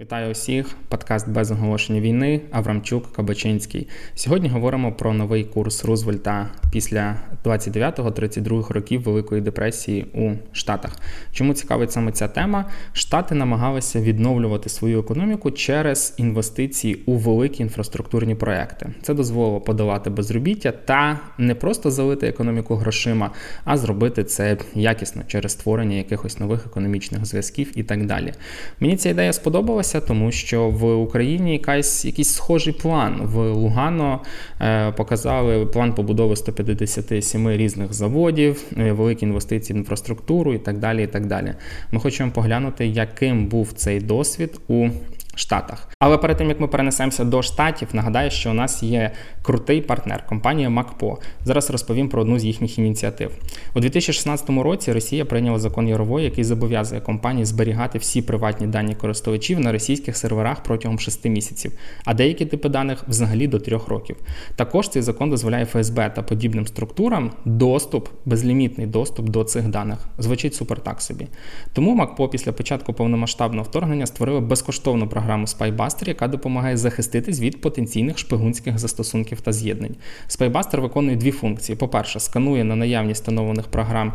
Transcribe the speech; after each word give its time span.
Вітаю 0.00 0.30
усіх! 0.30 0.76
Подкаст 0.88 1.28
без 1.28 1.50
оголошення 1.50 2.00
війни. 2.00 2.40
Аврамчук 2.50 3.12
Кабачинський. 3.12 3.88
Сьогодні 4.14 4.48
говоримо 4.48 4.92
про 4.92 5.14
новий 5.14 5.44
курс 5.44 5.84
Рузвельта 5.84 6.48
після 6.72 7.16
29-32 7.44 8.72
років 8.72 9.02
Великої 9.02 9.40
депресії 9.40 10.06
у 10.14 10.30
Штатах. 10.52 10.96
Чому 11.32 11.54
цікавить 11.54 11.92
саме 11.92 12.12
ця 12.12 12.28
тема? 12.28 12.64
Штати 12.92 13.34
намагалися 13.34 14.00
відновлювати 14.00 14.68
свою 14.68 15.00
економіку 15.00 15.50
через 15.50 16.14
інвестиції 16.16 17.02
у 17.06 17.16
великі 17.16 17.62
інфраструктурні 17.62 18.34
проекти. 18.34 18.94
Це 19.02 19.14
дозволило 19.14 19.60
подолати 19.60 20.10
безробіття 20.10 20.72
та 20.72 21.18
не 21.38 21.54
просто 21.54 21.90
залити 21.90 22.26
економіку 22.26 22.74
грошима, 22.74 23.30
а 23.64 23.76
зробити 23.76 24.24
це 24.24 24.56
якісно 24.74 25.22
через 25.26 25.52
створення 25.52 25.96
якихось 25.96 26.38
нових 26.38 26.66
економічних 26.66 27.26
зв'язків 27.26 27.72
і 27.74 27.82
так 27.82 28.06
далі. 28.06 28.32
Мені 28.80 28.96
ця 28.96 29.08
ідея 29.08 29.32
сподобалася 29.32 29.89
сталося, 29.90 30.00
тому 30.08 30.32
що 30.32 30.68
в 30.68 30.94
Україні 30.94 31.52
якась 31.52 32.04
якийсь 32.04 32.34
схожий 32.34 32.72
план. 32.72 33.20
В 33.22 33.52
Лугано 33.52 34.20
е, 34.60 34.92
показали 34.92 35.66
план 35.66 35.94
побудови 35.94 36.36
157 36.36 37.50
різних 37.50 37.92
заводів, 37.92 38.64
е, 38.76 38.92
великі 38.92 39.26
інвестиції 39.26 39.76
в 39.76 39.78
інфраструктуру 39.78 40.54
і 40.54 40.58
так 40.58 40.78
далі. 40.78 41.04
і 41.04 41.06
так 41.06 41.26
далі. 41.26 41.54
Ми 41.92 42.00
хочемо 42.00 42.30
поглянути, 42.30 42.86
яким 42.86 43.46
був 43.46 43.72
цей 43.72 44.00
досвід 44.00 44.60
у 44.68 44.88
Штатах. 45.34 45.88
Але 45.98 46.18
перед 46.18 46.36
тим 46.36 46.48
як 46.48 46.60
ми 46.60 46.66
перенесемося 46.66 47.24
до 47.24 47.42
штатів, 47.42 47.88
нагадаю, 47.92 48.30
що 48.30 48.50
у 48.50 48.52
нас 48.52 48.82
є 48.82 49.10
крутий 49.42 49.80
партнер 49.80 50.26
компанія 50.26 50.70
МакПо. 50.70 51.18
Зараз 51.44 51.70
розповім 51.70 52.08
про 52.08 52.22
одну 52.22 52.38
з 52.38 52.44
їхніх 52.44 52.78
ініціатив. 52.78 53.30
У 53.74 53.80
2016 53.80 54.50
році 54.50 54.92
Росія 54.92 55.24
прийняла 55.24 55.58
закон 55.58 55.88
Ярової, 55.88 56.24
який 56.24 56.44
зобов'язує 56.44 57.00
компанії 57.00 57.44
зберігати 57.44 57.98
всі 57.98 58.22
приватні 58.22 58.66
дані 58.66 58.94
користувачів 58.94 59.60
на 59.60 59.72
російських 59.72 60.16
серверах 60.16 60.62
протягом 60.62 60.98
6 60.98 61.24
місяців, 61.24 61.72
а 62.04 62.14
деякі 62.14 62.46
типи 62.46 62.68
даних 62.68 63.04
взагалі 63.08 63.46
до 63.46 63.58
3 63.58 63.80
років. 63.88 64.16
Також 64.56 64.88
цей 64.88 65.02
закон 65.02 65.30
дозволяє 65.30 65.66
ФСБ 65.66 66.10
та 66.10 66.22
подібним 66.22 66.66
структурам 66.66 67.30
доступ, 67.44 68.08
безлімітний 68.24 68.86
доступ 68.86 69.28
до 69.28 69.44
цих 69.44 69.68
даних. 69.68 69.98
Звучить 70.18 70.54
супер 70.54 70.80
так 70.80 71.02
собі. 71.02 71.26
Тому 71.72 71.94
МакПо 71.94 72.28
після 72.28 72.52
початку 72.52 72.92
повномасштабного 72.92 73.64
вторгнення 73.64 74.06
створили 74.06 74.40
безкоштовну 74.40 75.08
програму 75.08 75.19
програму 75.20 75.46
SpyBuster, 75.46 76.08
яка 76.08 76.28
допомагає 76.28 76.76
захиститись 76.76 77.40
від 77.40 77.60
потенційних 77.60 78.18
шпигунських 78.18 78.78
застосунків 78.78 79.40
та 79.40 79.52
з'єднань. 79.52 79.96
SpyBuster 80.28 80.80
виконує 80.80 81.16
дві 81.16 81.30
функції: 81.30 81.76
по-перше, 81.76 82.20
сканує 82.20 82.64
на 82.64 82.76
наявність 82.76 83.20
встановлених 83.20 83.66
програм 83.66 84.12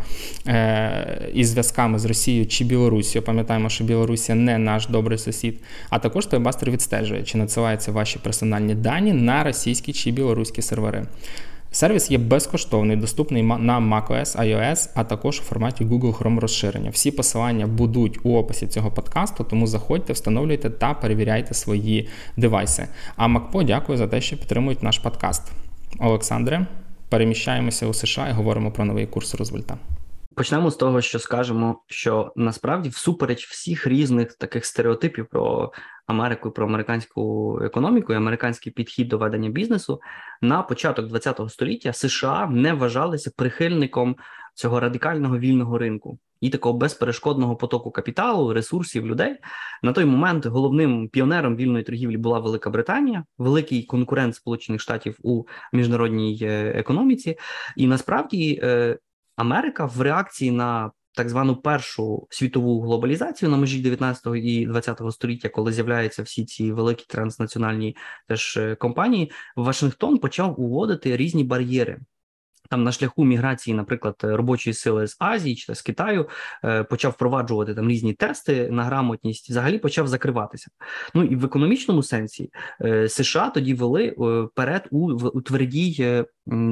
е- 0.47 1.29
із 1.33 1.47
зв'язками 1.47 1.99
з 1.99 2.05
Росією 2.05 2.47
чи 2.47 2.63
Білорусією. 2.63 3.25
Пам'ятаємо, 3.25 3.69
що 3.69 3.83
Білорусія 3.83 4.35
не 4.35 4.57
наш 4.57 4.87
добрий 4.87 5.17
сусід. 5.17 5.59
А 5.89 5.99
також 5.99 6.27
SpyBuster 6.27 6.69
відстежує, 6.69 7.23
чи 7.23 7.37
надсилаються 7.37 7.91
ваші 7.91 8.19
персональні 8.19 8.75
дані 8.75 9.13
на 9.13 9.43
російські 9.43 9.93
чи 9.93 10.11
білоруські 10.11 10.61
сервери. 10.61 11.05
Сервіс 11.75 12.11
є 12.11 12.17
безкоштовний, 12.17 12.97
доступний 12.97 13.43
на 13.43 13.79
macOS, 13.79 14.37
iOS, 14.37 14.89
а 14.95 15.03
також 15.03 15.39
у 15.39 15.43
форматі 15.43 15.85
Google 15.85 16.17
Chrome 16.17 16.39
розширення. 16.39 16.89
Всі 16.89 17.11
посилання 17.11 17.67
будуть 17.67 18.19
у 18.23 18.37
описі 18.37 18.67
цього 18.67 18.91
подкасту, 18.91 19.43
тому 19.43 19.67
заходьте, 19.67 20.13
встановлюйте 20.13 20.69
та 20.69 20.93
перевіряйте 20.93 21.53
свої 21.53 22.09
девайси. 22.37 22.87
А 23.15 23.27
MacPo 23.27 23.63
дякую 23.63 23.97
за 23.97 24.07
те, 24.07 24.21
що 24.21 24.37
підтримують 24.37 24.83
наш 24.83 24.97
подкаст. 24.99 25.51
Олександре, 25.99 26.65
переміщаємося 27.09 27.87
у 27.87 27.93
США 27.93 28.29
і 28.29 28.33
говоримо 28.33 28.71
про 28.71 28.85
новий 28.85 29.05
курс 29.05 29.35
Розвольта. 29.35 29.77
Почнемо 30.35 30.71
з 30.71 30.75
того, 30.75 31.01
що 31.01 31.19
скажемо, 31.19 31.81
що 31.87 32.33
насправді 32.35 32.89
всупереч 32.89 33.47
всіх 33.47 33.87
різних 33.87 34.33
таких 34.33 34.65
стереотипів 34.65 35.27
про 35.27 35.71
Америку, 36.07 36.51
про 36.51 36.65
американську 36.65 37.59
економіку 37.63 38.13
і 38.13 38.15
американський 38.15 38.71
підхід 38.71 39.07
до 39.07 39.17
ведення 39.17 39.49
бізнесу 39.49 40.01
на 40.41 40.61
початок 40.61 41.23
ХХ 41.23 41.49
століття 41.49 41.93
США 41.93 42.47
не 42.51 42.73
вважалися 42.73 43.31
прихильником 43.35 44.15
цього 44.53 44.79
радикального 44.79 45.39
вільного 45.39 45.77
ринку 45.77 46.19
і 46.41 46.49
такого 46.49 46.77
безперешкодного 46.77 47.55
потоку 47.55 47.91
капіталу, 47.91 48.53
ресурсів 48.53 49.07
людей. 49.07 49.35
На 49.83 49.93
той 49.93 50.05
момент 50.05 50.45
головним 50.45 51.09
піонером 51.09 51.55
вільної 51.55 51.83
торгівлі 51.83 52.17
була 52.17 52.39
Велика 52.39 52.69
Британія, 52.69 53.23
великий 53.37 53.83
конкурент 53.83 54.35
Сполучених 54.35 54.81
Штатів 54.81 55.17
у 55.23 55.43
міжнародній 55.73 56.39
е, 56.41 56.73
економіці, 56.75 57.37
і 57.75 57.87
насправді 57.87 58.59
е, 58.63 58.97
Америка 59.35 59.85
в 59.85 60.01
реакції 60.01 60.51
на 60.51 60.91
так 61.15 61.29
звану 61.29 61.55
першу 61.55 62.27
світову 62.29 62.81
глобалізацію 62.81 63.51
на 63.51 63.57
межі 63.57 63.81
19 63.81 64.27
і 64.35 64.65
20 64.65 65.01
століття, 65.11 65.49
коли 65.49 65.71
з'являються 65.71 66.23
всі 66.23 66.45
ці 66.45 66.71
великі 66.71 67.05
транснаціональні 67.07 67.95
теж 68.27 68.57
е, 68.57 68.75
компанії, 68.75 69.31
Вашингтон 69.55 70.17
почав 70.17 70.61
уводити 70.61 71.17
різні 71.17 71.43
бар'єри 71.43 71.99
там 72.69 72.83
на 72.83 72.91
шляху 72.91 73.25
міграції, 73.25 73.75
наприклад, 73.75 74.15
робочої 74.21 74.73
сили 74.73 75.07
з 75.07 75.15
Азії 75.19 75.55
чи 75.55 75.75
з 75.75 75.81
Китаю 75.81 76.29
е, 76.63 76.83
почав 76.83 77.11
впроваджувати 77.11 77.75
там 77.75 77.89
різні 77.89 78.13
тести 78.13 78.69
на 78.71 78.83
грамотність, 78.83 79.49
взагалі 79.49 79.79
почав 79.79 80.07
закриватися. 80.07 80.67
Ну 81.13 81.23
і 81.23 81.35
в 81.35 81.45
економічному 81.45 82.03
сенсі 82.03 82.49
е, 82.81 83.09
США 83.09 83.49
тоді 83.49 83.73
вели 83.73 84.15
перед 84.55 84.87
у, 84.91 85.11
у 85.13 85.41
твердій 85.41 86.23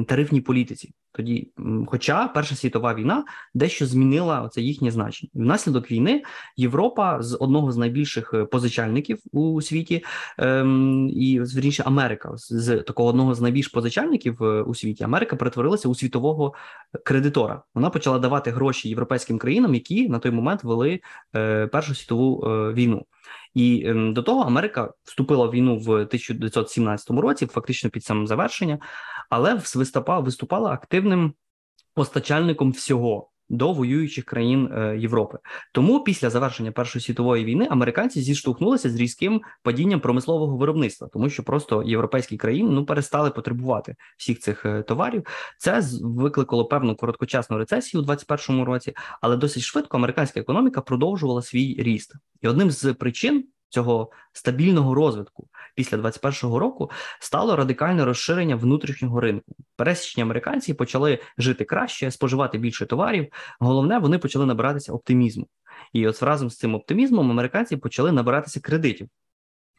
тарифній 0.06 0.40
політиці. 0.40 0.94
Тоді, 1.16 1.48
хоча 1.86 2.28
Перша 2.28 2.54
світова 2.54 2.94
війна 2.94 3.24
дещо 3.54 3.86
змінила 3.86 4.48
це 4.48 4.60
їхнє 4.60 4.90
значення. 4.90 5.30
Внаслідок 5.34 5.90
війни 5.90 6.22
Європа 6.56 7.22
з 7.22 7.36
одного 7.40 7.72
з 7.72 7.76
найбільших 7.76 8.34
позичальників 8.50 9.18
у 9.32 9.62
світі, 9.62 10.04
ем, 10.38 11.08
і 11.08 11.40
зверніше 11.42 11.82
Америка 11.86 12.30
з 12.34 12.76
такого 12.76 13.08
одного 13.08 13.34
з 13.34 13.40
найбільш 13.40 13.68
позичальників 13.68 14.42
у 14.42 14.74
світі 14.74 15.04
Америка 15.04 15.36
перетворилася 15.36 15.88
у 15.88 15.94
світового 15.94 16.54
кредитора. 17.04 17.62
Вона 17.74 17.90
почала 17.90 18.18
давати 18.18 18.50
гроші 18.50 18.88
європейським 18.88 19.38
країнам, 19.38 19.74
які 19.74 20.08
на 20.08 20.18
той 20.18 20.32
момент 20.32 20.64
вели 20.64 21.00
е, 21.36 21.66
Першу 21.66 21.94
світову 21.94 22.46
е, 22.46 22.72
війну. 22.72 23.06
І 23.54 23.84
е, 23.86 24.12
до 24.12 24.22
того 24.22 24.42
Америка 24.42 24.92
вступила 25.04 25.46
в 25.46 25.50
війну 25.50 25.78
в 25.78 25.90
1917 25.90 27.10
році, 27.10 27.46
фактично 27.46 27.90
під 27.90 28.04
самим 28.04 28.26
завершення, 28.26 28.78
але 29.30 29.54
виступала 30.20 30.70
активним 30.70 31.34
постачальником 31.94 32.72
всього 32.72 33.30
до 33.48 33.72
воюючих 33.72 34.24
країн 34.24 34.70
е, 34.72 34.98
Європи. 34.98 35.38
Тому 35.72 36.04
після 36.04 36.30
завершення 36.30 36.72
Першої 36.72 37.02
світової 37.02 37.44
війни 37.44 37.66
американці 37.70 38.20
зіштовхнулися 38.20 38.90
з 38.90 38.96
різким 38.96 39.42
падінням 39.62 40.00
промислового 40.00 40.56
виробництва, 40.56 41.08
тому 41.12 41.30
що 41.30 41.42
просто 41.42 41.82
європейські 41.82 42.36
країни 42.36 42.70
ну 42.70 42.86
перестали 42.86 43.30
потребувати 43.30 43.96
всіх 44.16 44.38
цих 44.38 44.66
е, 44.66 44.82
товарів. 44.82 45.26
Це 45.58 45.82
викликало 46.02 46.64
певну 46.64 46.96
короткочасну 46.96 47.58
рецесію 47.58 48.00
у 48.00 48.04
2021 48.04 48.64
році, 48.64 48.92
але 49.20 49.36
досить 49.36 49.62
швидко 49.62 49.96
американська 49.96 50.40
економіка 50.40 50.80
продовжувала 50.80 51.42
свій 51.42 51.76
ріст, 51.78 52.14
і 52.42 52.48
одним 52.48 52.70
з 52.70 52.94
причин 52.94 53.44
цього 53.68 54.10
стабільного 54.32 54.94
розвитку 54.94 55.48
після 55.74 55.98
21-го 55.98 56.58
року 56.58 56.90
стало 57.20 57.56
радикальне 57.56 58.04
розширення 58.04 58.56
внутрішнього 58.56 59.20
ринку. 59.20 59.56
Пересічні 59.76 60.22
американці 60.22 60.74
почали 60.74 61.18
жити 61.38 61.64
краще, 61.64 62.10
споживати 62.10 62.58
більше 62.58 62.86
товарів. 62.86 63.26
Головне, 63.60 63.98
вони 63.98 64.18
почали 64.18 64.46
набиратися 64.46 64.92
оптимізму. 64.92 65.46
І 65.92 66.08
от 66.08 66.22
разом 66.22 66.50
з 66.50 66.56
цим 66.56 66.74
оптимізмом 66.74 67.30
американці 67.30 67.76
почали 67.76 68.12
набиратися 68.12 68.60
кредитів. 68.60 69.08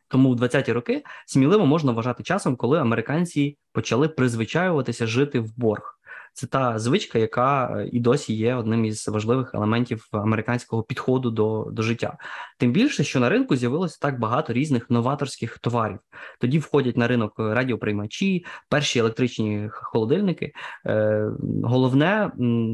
Тому 0.08 0.34
в 0.34 0.42
20-ті 0.42 0.74
роки 0.74 1.04
сміливо 1.26 1.66
можна 1.66 1.92
вважати 1.92 2.24
часом, 2.24 2.56
коли 2.56 2.80
американці 2.80 3.58
почали 3.72 4.10
призвичаюватися 4.10 5.08
жити 5.08 5.40
в 5.40 5.58
борг. 5.58 5.95
Це 6.36 6.48
та 6.48 6.80
звичка, 6.80 7.20
яка 7.20 7.78
е, 7.80 7.90
і 7.92 8.00
досі 8.00 8.34
є 8.34 8.56
одним 8.56 8.86
із 8.86 9.08
важливих 9.08 9.54
елементів 9.54 10.08
американського 10.12 10.84
підходу 10.84 11.32
до 11.32 11.68
до 11.72 11.82
життя. 11.82 12.18
Тим 12.58 12.72
більше, 12.72 13.04
що 13.04 13.20
на 13.20 13.30
ринку 13.30 13.56
з'явилося 13.56 13.98
так 14.02 14.20
багато 14.20 14.54
різних 14.54 14.90
новаторських 14.90 15.60
товарів. 15.60 16.00
Тоді 16.40 16.60
входять 16.60 16.98
на 16.98 17.08
ринок 17.08 17.34
радіоприймачі, 17.38 18.46
перші 18.70 19.00
електричні 19.00 19.70
холодильники. 19.72 20.52
Е, 20.86 21.30
Головне 21.64 22.32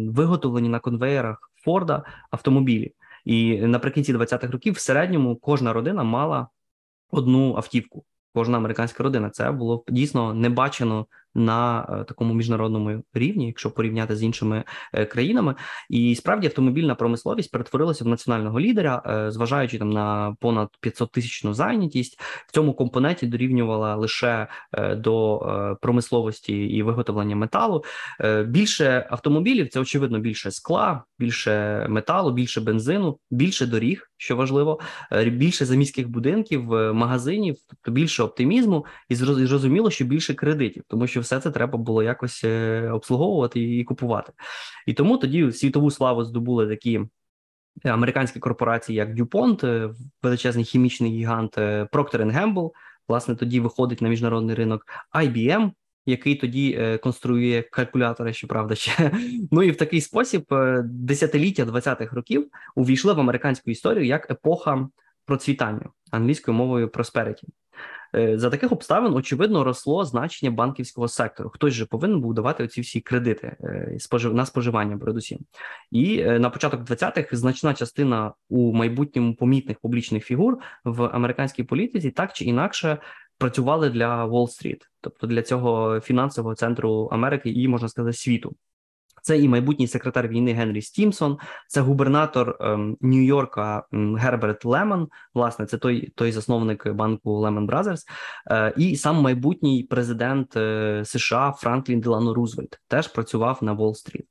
виготовлені 0.09 0.69
на 0.69 0.79
конвеєрах 0.79 1.51
Форда 1.55 2.03
автомобілі. 2.31 2.93
І 3.25 3.57
наприкінці 3.57 4.13
20-х 4.13 4.51
років 4.51 4.73
в 4.73 4.79
середньому 4.79 5.35
кожна 5.35 5.73
родина 5.73 6.03
мала 6.03 6.47
одну 7.11 7.55
автівку 7.55 8.05
кожна 8.33 8.57
американська 8.57 9.03
родина. 9.03 9.29
Це 9.29 9.51
було 9.51 9.83
дійсно 9.87 10.33
не 10.33 10.49
бачено 10.49 11.05
на 11.35 11.81
такому 12.07 12.33
міжнародному 12.33 13.03
рівні, 13.13 13.47
якщо 13.47 13.71
порівняти 13.71 14.15
з 14.15 14.23
іншими 14.23 14.63
країнами, 15.09 15.55
і 15.89 16.15
справді 16.15 16.47
автомобільна 16.47 16.95
промисловість 16.95 17.51
перетворилася 17.51 18.03
в 18.03 18.07
національного 18.07 18.59
лідера, 18.59 19.27
зважаючи 19.31 19.77
там 19.77 19.89
на 19.89 20.35
понад 20.39 20.69
500 20.81 21.11
тисячну 21.11 21.53
зайнятість, 21.53 22.21
в 22.47 22.51
цьому 22.51 22.73
компоненті 22.73 23.27
дорівнювала 23.27 23.95
лише 23.95 24.47
до 24.97 25.41
промисловості 25.81 26.53
і 26.53 26.83
виготовлення 26.83 27.35
металу. 27.35 27.83
Більше 28.45 29.07
автомобілів 29.09 29.69
це 29.69 29.79
очевидно 29.79 30.19
більше 30.19 30.51
скла, 30.51 31.03
більше 31.19 31.85
металу, 31.89 32.31
більше 32.31 32.61
бензину, 32.61 33.17
більше 33.31 33.65
доріг, 33.65 34.11
що 34.17 34.35
важливо, 34.35 34.79
більше 35.27 35.65
заміських 35.65 36.09
будинків, 36.09 36.63
магазинів, 36.93 37.55
тобто 37.69 37.91
більше 37.91 38.23
оптимізму, 38.23 38.85
і 39.09 39.15
зрозуміло, 39.15 39.91
що 39.91 40.05
більше 40.05 40.33
кредитів, 40.33 40.83
тому 40.87 41.07
що 41.07 41.20
все 41.21 41.39
це 41.39 41.51
треба 41.51 41.77
було 41.77 42.03
якось 42.03 42.43
е, 42.43 42.89
обслуговувати 42.91 43.77
і 43.77 43.83
купувати. 43.83 44.33
І 44.87 44.93
тому 44.93 45.17
тоді 45.17 45.51
світову 45.51 45.91
славу 45.91 46.23
здобули 46.23 46.67
такі. 46.67 47.01
Американські 47.83 48.39
корпорації, 48.39 48.97
як 48.97 49.09
DuPont, 49.09 49.65
е, 49.65 49.93
величезний 50.23 50.65
хімічний 50.65 51.11
гігант 51.11 51.57
е, 51.57 51.87
Procter 51.91 52.31
Gamble, 52.35 52.71
власне, 53.07 53.35
тоді 53.35 53.59
виходить 53.59 54.01
на 54.01 54.09
міжнародний 54.09 54.55
ринок 54.55 54.85
IBM, 55.15 55.71
який 56.05 56.35
тоді 56.35 56.97
конструює 57.03 57.61
калькулятори, 57.61 58.33
щоправда, 58.33 58.75
ще 58.75 59.11
ну 59.51 59.63
і 59.63 59.71
в 59.71 59.77
такий 59.77 60.01
спосіб 60.01 60.45
десятиліття 60.83 61.63
20-х 61.63 62.15
років 62.15 62.47
увійшли 62.75 63.13
в 63.13 63.19
американську 63.19 63.71
історію 63.71 64.05
як 64.05 64.31
епоха 64.31 64.87
процвітання 65.25 65.89
англійською 66.11 66.57
мовою. 66.57 66.91
Е, 68.15 68.37
за 68.37 68.49
таких 68.49 68.71
обставин 68.71 69.13
очевидно 69.13 69.63
росло 69.63 70.05
значення 70.05 70.51
банківського 70.51 71.07
сектору. 71.07 71.49
Хтось 71.49 71.73
же 71.73 71.85
повинен 71.85 72.21
був 72.21 72.33
давати 72.33 72.63
оці 72.63 72.81
всі 72.81 73.01
кредити 73.01 73.57
е, 73.63 73.97
на 74.23 74.45
споживання, 74.45 74.97
передусім, 74.97 75.39
і 75.91 76.19
е, 76.19 76.39
на 76.39 76.49
початок 76.49 76.81
20-х 76.81 77.37
значна 77.37 77.73
частина 77.73 78.33
у 78.49 78.73
майбутньому 78.73 79.35
помітних 79.35 79.79
публічних 79.79 80.25
фігур 80.25 80.57
в 80.83 81.05
американській 81.05 81.63
політиці 81.63 82.11
так 82.11 82.33
чи 82.33 82.45
інакше 82.45 82.97
працювали 83.37 83.89
для 83.89 84.25
Уолл-стріт, 84.25 84.81
тобто 85.01 85.27
для 85.27 85.41
цього 85.41 85.99
фінансового 85.99 86.55
центру 86.55 87.09
Америки 87.11 87.49
і 87.49 87.67
можна 87.67 87.87
сказати 87.87 88.13
світу. 88.13 88.55
Це 89.21 89.39
і 89.39 89.47
майбутній 89.47 89.87
секретар 89.87 90.27
війни 90.27 90.53
Генрі 90.53 90.81
Стімсон, 90.81 91.37
це 91.67 91.81
губернатор 91.81 92.57
ем, 92.59 92.97
Нью-Йорка 93.01 93.83
ем, 93.93 94.15
Герберт 94.15 94.65
Леман. 94.65 95.07
Власне, 95.33 95.65
це 95.65 95.77
той 95.77 96.09
той 96.15 96.31
засновник 96.31 96.91
банку 96.93 97.31
Леман 97.31 97.65
Бразерс, 97.65 98.05
і 98.77 98.95
сам 98.95 99.15
майбутній 99.15 99.83
президент 99.83 100.57
е, 100.57 101.01
США 101.05 101.53
Франклін 101.57 101.99
Делано 101.99 102.33
Рузвельт 102.33 102.79
теж 102.87 103.07
працював 103.07 103.59
на 103.61 103.73
Уолл-стріт. 103.73 104.25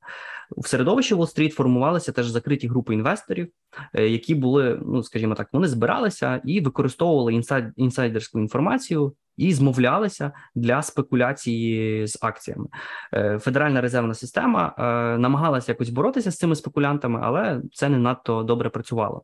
В 0.57 0.67
середовищі 0.67 1.15
Уолл-стріт 1.15 1.49
формувалися 1.49 2.11
теж 2.11 2.27
закриті 2.27 2.67
групи 2.67 2.93
інвесторів, 2.93 3.47
е, 3.93 4.07
які 4.07 4.35
були, 4.35 4.81
ну 4.85 5.03
скажімо 5.03 5.35
так, 5.35 5.49
вони 5.53 5.67
збиралися 5.67 6.41
і 6.45 6.61
використовували 6.61 7.41
інсайдерську 7.75 8.39
інформацію 8.39 9.13
і 9.41 9.53
змовлялися 9.53 10.31
для 10.55 10.81
спекуляції 10.81 12.07
з 12.07 12.17
акціями. 12.21 12.67
Е, 13.13 13.39
Федеральна 13.39 13.81
резервна 13.81 14.13
система 14.13 14.75
е, 14.77 14.83
намагалася 15.17 15.71
якось 15.71 15.89
боротися 15.89 16.31
з 16.31 16.37
цими 16.37 16.55
спекулянтами, 16.55 17.19
але 17.23 17.61
це 17.73 17.89
не 17.89 17.97
надто 17.97 18.43
добре 18.43 18.69
працювало. 18.69 19.23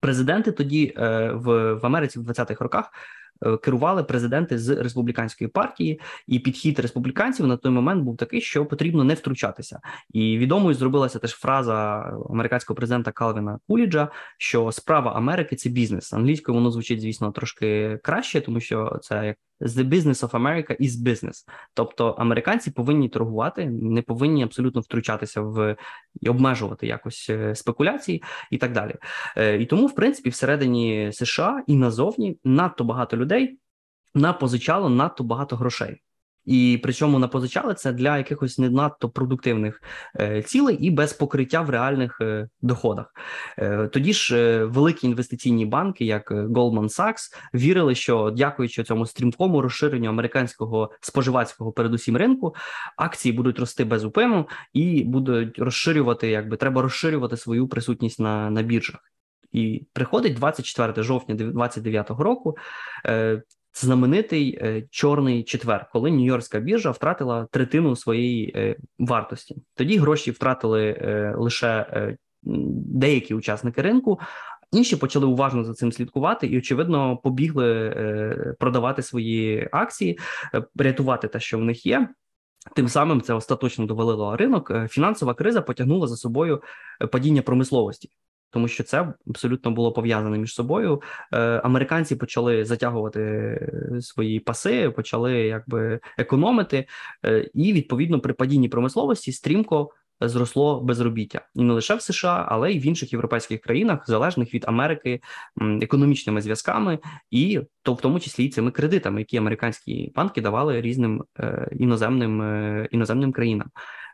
Президенти 0.00 0.52
тоді 0.52 0.94
в 0.96 1.74
в 1.74 1.86
Америці 1.86 2.18
в 2.18 2.22
20-х 2.22 2.64
роках 2.64 2.90
Е, 2.92 3.19
керували 3.62 4.04
президенти 4.04 4.58
з 4.58 4.68
республіканської 4.68 5.48
партії, 5.48 6.00
і 6.26 6.38
підхід 6.38 6.78
республіканців 6.78 7.46
на 7.46 7.56
той 7.56 7.72
момент 7.72 8.04
був 8.04 8.16
такий, 8.16 8.40
що 8.40 8.66
потрібно 8.66 9.04
не 9.04 9.14
втручатися. 9.14 9.80
І 10.12 10.38
відомою 10.38 10.74
зробилася 10.74 11.18
теж 11.18 11.30
фраза 11.30 11.74
американського 12.30 12.76
президента 12.76 13.12
Калвіна 13.12 13.58
Куліджа, 13.68 14.08
що 14.38 14.72
справа 14.72 15.12
Америки 15.12 15.56
це 15.56 15.70
бізнес. 15.70 16.12
Англійською 16.12 16.54
воно 16.58 16.70
звучить, 16.70 17.00
звісно, 17.00 17.32
трошки 17.32 17.98
краще, 18.02 18.40
тому 18.40 18.60
що 18.60 18.98
це 19.02 19.26
як 19.26 19.36
The 19.60 19.88
business 19.88 20.22
of 20.22 20.30
America 20.30 20.76
is 20.80 20.90
business. 21.02 21.48
Тобто 21.74 22.08
американці 22.08 22.70
повинні 22.70 23.08
торгувати, 23.08 23.66
не 23.66 24.02
повинні 24.02 24.42
абсолютно 24.42 24.80
втручатися 24.80 25.40
в 25.40 25.76
і 26.20 26.28
обмежувати 26.28 26.86
якось 26.86 27.26
е, 27.30 27.54
спекуляції 27.54 28.22
і 28.50 28.58
так 28.58 28.72
далі. 28.72 28.94
Е, 29.36 29.56
і 29.56 29.66
тому, 29.66 29.86
в 29.86 29.94
принципі, 29.94 30.30
всередині 30.30 31.10
США 31.12 31.62
і 31.66 31.76
назовні 31.76 32.38
надто 32.44 32.84
багато 32.84 33.16
людей 33.16 33.58
напозичало 34.14 34.88
надто 34.88 35.24
багато 35.24 35.56
грошей. 35.56 36.02
І 36.44 36.80
причому 36.82 37.18
напозичали 37.18 37.74
це 37.74 37.92
для 37.92 38.18
якихось 38.18 38.58
не 38.58 38.70
надто 38.70 39.08
продуктивних 39.08 39.82
е, 40.20 40.42
цілей 40.42 40.76
і 40.76 40.90
без 40.90 41.12
покриття 41.12 41.60
в 41.60 41.70
реальних 41.70 42.18
е, 42.20 42.48
доходах. 42.62 43.14
Е, 43.58 43.88
тоді 43.88 44.12
ж 44.12 44.64
великі 44.64 45.06
інвестиційні 45.06 45.66
банки, 45.66 46.04
як 46.04 46.30
Goldman 46.30 46.88
Sachs, 46.88 47.34
вірили, 47.54 47.94
що 47.94 48.34
дякуючи 48.36 48.84
цьому 48.84 49.06
стрімкому 49.06 49.62
розширенню 49.62 50.08
американського 50.08 50.90
споживацького, 51.00 51.72
передусім 51.72 52.16
ринку, 52.16 52.54
акції 52.96 53.32
будуть 53.32 53.58
рости 53.58 53.84
без 53.84 54.04
упину 54.04 54.48
і 54.72 55.04
будуть 55.04 55.58
розширювати, 55.58 56.28
якби 56.28 56.56
треба 56.56 56.82
розширювати 56.82 57.36
свою 57.36 57.68
присутність 57.68 58.20
на, 58.20 58.50
на 58.50 58.62
біржах. 58.62 59.00
І 59.52 59.86
приходить 59.92 60.34
24 60.34 61.02
жовтня 61.02 61.34
2029 61.34 62.10
року. 62.10 62.56
Знаменитий 63.74 64.58
е, 64.62 64.82
чорний 64.90 65.44
четвер, 65.44 65.88
коли 65.92 66.10
Нью-Йоркська 66.10 66.60
біржа 66.60 66.90
втратила 66.90 67.46
третину 67.50 67.96
своєї 67.96 68.52
е, 68.56 68.76
вартості. 68.98 69.56
Тоді 69.74 69.96
гроші 69.98 70.30
втратили 70.30 70.88
е, 70.88 71.34
лише 71.36 71.86
деякі 72.42 73.34
учасники 73.34 73.82
ринку. 73.82 74.20
Інші 74.72 74.96
почали 74.96 75.26
уважно 75.26 75.64
за 75.64 75.74
цим 75.74 75.92
слідкувати 75.92 76.46
і, 76.46 76.58
очевидно, 76.58 77.16
побігли 77.16 78.56
продавати 78.60 79.02
свої 79.02 79.68
акції, 79.72 80.18
рятувати 80.76 81.28
те, 81.28 81.40
що 81.40 81.58
в 81.58 81.64
них 81.64 81.86
є. 81.86 82.08
Тим 82.76 82.88
самим 82.88 83.20
це 83.20 83.34
остаточно 83.34 83.86
довалило 83.86 84.36
ринок. 84.36 84.72
Фінансова 84.88 85.34
криза 85.34 85.62
потягнула 85.62 86.06
за 86.06 86.16
собою 86.16 86.62
падіння 87.10 87.42
промисловості 87.42 88.10
тому 88.50 88.68
що 88.68 88.84
це 88.84 89.12
абсолютно 89.28 89.70
було 89.70 89.92
пов'язане 89.92 90.38
між 90.38 90.54
собою. 90.54 91.02
Е, 91.32 91.38
Американці 91.40 92.16
почали 92.16 92.64
затягувати 92.64 93.20
е, 93.20 94.00
свої 94.00 94.40
паси, 94.40 94.90
почали 94.90 95.32
якби 95.32 96.00
економити, 96.18 96.86
е, 97.24 97.50
і 97.54 97.72
відповідно 97.72 98.20
при 98.20 98.32
падінні 98.32 98.68
промисловості 98.68 99.32
стрімко. 99.32 99.90
Зросло 100.22 100.80
безробіття 100.80 101.40
і 101.54 101.62
не 101.62 101.72
лише 101.72 101.94
в 101.94 102.02
США, 102.02 102.46
але 102.48 102.72
й 102.72 102.78
в 102.78 102.86
інших 102.86 103.12
європейських 103.12 103.60
країнах, 103.60 104.04
залежних 104.06 104.54
від 104.54 104.64
Америки 104.68 105.20
економічними 105.60 106.40
зв'язками, 106.40 106.98
і 107.30 107.60
то 107.82 107.94
в 107.94 108.00
тому 108.00 108.20
числі 108.20 108.44
і 108.44 108.48
цими 108.48 108.70
кредитами, 108.70 109.20
які 109.20 109.36
американські 109.36 110.12
банки 110.16 110.40
давали 110.40 110.80
різним 110.80 111.24
іноземним 111.72 112.42
іноземним 112.90 113.32
країнам. 113.32 113.70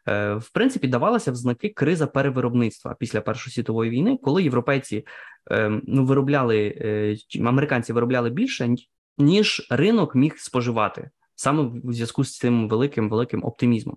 Е, 0.09 0.35
в 0.35 0.51
принципі 0.51 0.89
давалася 0.89 1.33
в 1.33 1.35
знаки 1.35 1.69
криза 1.69 2.07
перевиробництва 2.07 2.97
після 3.01 3.21
Першої 3.21 3.55
світової 3.55 3.91
війни, 3.91 4.19
коли 4.23 4.43
європейці 4.43 5.07
ем, 5.51 5.83
ну 5.87 6.05
виробляли 6.05 6.75
е, 6.81 7.17
американці 7.45 7.93
виробляли 7.93 8.31
більше 8.31 8.77
ніж 9.19 9.67
ринок 9.71 10.15
міг 10.15 10.35
споживати. 10.37 11.11
Саме 11.39 11.63
в 11.63 11.93
зв'язку 11.93 12.25
з 12.25 12.39
цим 12.39 12.69
великим 12.69 13.11
великим 13.11 13.45
оптимізмом, 13.45 13.97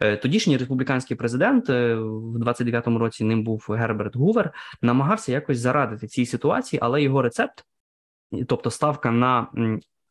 е, 0.00 0.16
тодішній 0.16 0.56
республіканський 0.56 1.16
президент 1.16 1.68
в 1.68 2.36
29-му 2.38 2.98
році 2.98 3.24
ним 3.24 3.44
був 3.44 3.66
Герберт 3.68 4.16
Гувер, 4.16 4.52
намагався 4.82 5.32
якось 5.32 5.58
зарадити 5.58 6.06
цій 6.06 6.26
ситуації, 6.26 6.80
але 6.82 7.02
його 7.02 7.22
рецепт, 7.22 7.64
тобто 8.48 8.70
ставка 8.70 9.10
на 9.10 9.48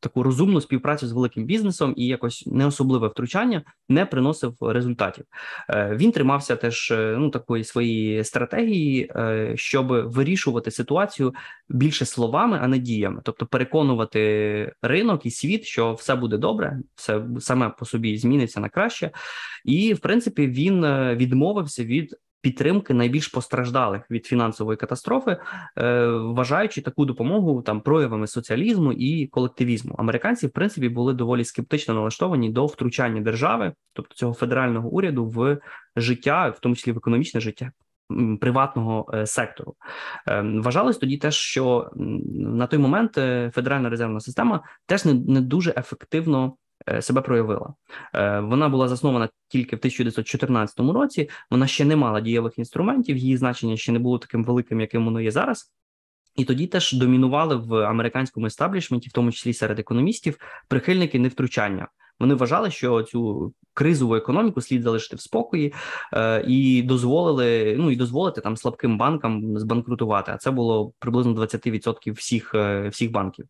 таку 0.01 0.24
розумну 0.24 0.62
співпрацю 0.62 1.08
з 1.08 1.12
великим 1.12 1.46
бізнесом 1.46 1.93
і 1.98 2.08
якось 2.08 2.48
не 2.48 2.65
особливе 2.65 3.08
втручання 3.08 3.62
не 3.89 4.05
приносив 4.05 4.55
результатів. 4.62 5.25
Е, 5.70 5.96
він 5.96 6.12
тримався 6.12 6.55
теж 6.55 6.91
е, 6.91 7.15
ну 7.20 7.29
такої 7.29 7.63
своєї 7.63 8.24
стратегії, 8.24 9.12
е, 9.15 9.53
щоб 9.55 9.88
вирішувати 9.88 10.72
ситуацію 10.72 11.34
більше 11.70 12.05
словами, 12.05 12.60
а 12.62 12.67
не 12.67 12.77
діями, 12.77 13.22
тобто 13.24 13.46
переконувати 13.46 14.74
ринок 14.81 15.25
і 15.25 15.31
світ, 15.31 15.65
що 15.65 15.93
все 15.93 16.15
буде 16.15 16.38
добре, 16.38 16.79
все 16.96 17.22
саме 17.39 17.70
по 17.70 17.86
собі 17.86 18.17
зміниться 18.17 18.60
на 18.60 18.70
краще, 18.70 19.12
і 19.65 19.93
в 19.93 20.00
принципі 20.00 20.48
він 20.48 20.86
відмовився 21.15 21.84
від 21.84 22.15
підтримки 22.41 22.93
найбільш 22.93 23.27
постраждалих 23.27 24.12
від 24.12 24.25
фінансової 24.25 24.77
катастрофи, 24.77 25.38
е, 25.77 26.05
вважаючи 26.07 26.81
таку 26.81 27.05
допомогу 27.05 27.62
там 27.62 27.81
проявами 27.81 28.27
соціалізму 28.27 28.93
і 28.93 29.27
колективізму. 29.27 29.95
Американці, 29.98 30.48
в 30.48 30.51
принципі, 30.51 30.89
були 30.89 31.13
доволі 31.13 31.45
скептично 31.45 31.93
налаштовані 31.93 32.50
до 32.50 32.65
втручання 32.65 33.21
держави, 33.21 33.74
тобто 33.93 34.15
цього 34.15 34.33
федерального 34.33 34.89
уряду, 34.89 35.25
в 35.25 35.57
життя, 35.95 36.50
в 36.50 36.60
тому 36.60 36.75
числі 36.75 36.91
в 36.91 36.98
економічне 36.98 37.41
життя. 37.41 37.71
Приватного 38.41 39.12
е, 39.13 39.25
сектору 39.25 39.75
е, 40.27 40.41
вважалось 40.41 40.98
тоді, 40.98 41.17
теж 41.17 41.36
що 41.36 41.91
на 42.36 42.67
той 42.67 42.79
момент 42.79 43.13
Федеральна 43.53 43.89
резервна 43.89 44.19
система 44.19 44.63
теж 44.86 45.05
не 45.05 45.13
не 45.13 45.41
дуже 45.41 45.74
ефективно 45.77 46.53
себе 47.01 47.21
проявила. 47.21 47.73
Вона 48.41 48.69
була 48.69 48.88
заснована 48.88 49.29
тільки 49.47 49.75
в 49.75 49.79
1914 49.79 50.79
році. 50.79 51.29
Вона 51.51 51.67
ще 51.67 51.85
не 51.85 51.95
мала 51.95 52.21
дієвих 52.21 52.59
інструментів, 52.59 53.17
її 53.17 53.38
значення 53.38 53.77
ще 53.77 53.91
не 53.91 54.00
було 54.00 54.17
таким 54.17 54.43
великим, 54.43 54.81
яким 54.81 55.05
воно 55.05 55.21
є 55.21 55.31
зараз. 55.31 55.71
І 56.35 56.45
тоді 56.45 56.67
теж 56.67 56.93
домінували 56.93 57.55
в 57.55 57.75
американському 57.75 58.45
естаблішменті, 58.45 59.09
в 59.09 59.11
тому 59.11 59.31
числі 59.31 59.53
серед 59.53 59.79
економістів, 59.79 60.38
прихильники 60.67 61.19
невтручання. 61.19 61.88
Вони 62.22 62.34
вважали, 62.34 62.72
що 62.72 63.04
цю 63.04 63.54
кризову 63.74 64.16
економіку 64.16 64.62
слід 64.62 64.84
залишити 64.84 65.16
в 65.16 65.22
спокої 65.22 65.74
е, 66.13 66.44
і 66.48 66.84
дозволили 66.84 67.75
ну 67.80 67.92
і 67.92 67.96
дозволити 67.96 68.42
там 68.42 68.58
слабким 68.58 68.98
банкам 68.98 69.58
збанкрутувати. 69.58 70.32
А 70.32 70.38
це 70.38 70.51
було 70.51 70.94
приблизно 71.00 71.34
20% 71.34 72.13
всіх 72.13 72.56
е, 72.56 72.88
всіх 72.90 73.12
банків. 73.12 73.46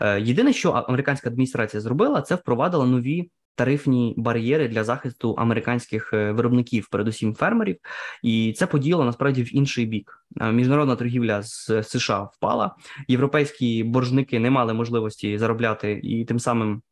Е, 0.00 0.20
єдине, 0.20 0.52
що 0.52 0.70
американська 0.70 1.30
адміністрація 1.30 1.80
зробила, 1.80 2.22
це 2.22 2.34
впровадила 2.34 2.86
нові. 2.86 3.30
Тарифні 3.56 4.14
бар'єри 4.16 4.68
для 4.68 4.84
захисту 4.84 5.34
американських 5.38 6.10
е, 6.12 6.32
виробників, 6.32 6.88
передусім 6.88 7.34
фермерів, 7.34 7.76
і 8.22 8.54
це 8.56 8.66
поділо 8.66 9.04
насправді 9.04 9.42
в 9.42 9.56
інший 9.56 9.86
бік. 9.86 10.26
Е, 10.40 10.52
міжнародна 10.52 10.96
торгівля 10.96 11.42
з 11.42 11.82
США 11.82 12.28
впала. 12.32 12.74
Європейські 13.08 13.84
боржники 13.84 14.38
не 14.38 14.50
мали 14.50 14.74
можливості 14.74 15.38
заробляти 15.38 16.00
і 16.02 16.24
тим 16.24 16.38
самим 16.38 16.82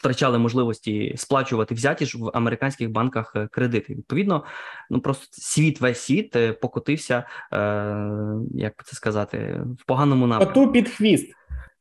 втрачали 0.00 0.38
можливості 0.38 1.14
сплачувати 1.16 1.74
взяті 1.74 2.06
ж 2.06 2.18
в 2.18 2.30
американських 2.34 2.90
банках 2.90 3.32
е, 3.36 3.48
кредити. 3.52 3.94
Відповідно, 3.94 4.44
ну 4.90 5.00
просто 5.00 5.26
світ, 5.30 5.80
весь 5.80 6.00
світ 6.00 6.36
е, 6.36 6.52
покотився, 6.52 7.24
е, 7.52 7.56
як 8.54 8.84
це 8.84 8.96
сказати, 8.96 9.62
в 9.80 9.84
поганому 9.86 10.26
напрямку. 10.26 10.60
Коту 10.60 10.72
під 10.72 10.88
хвіст. 10.88 11.34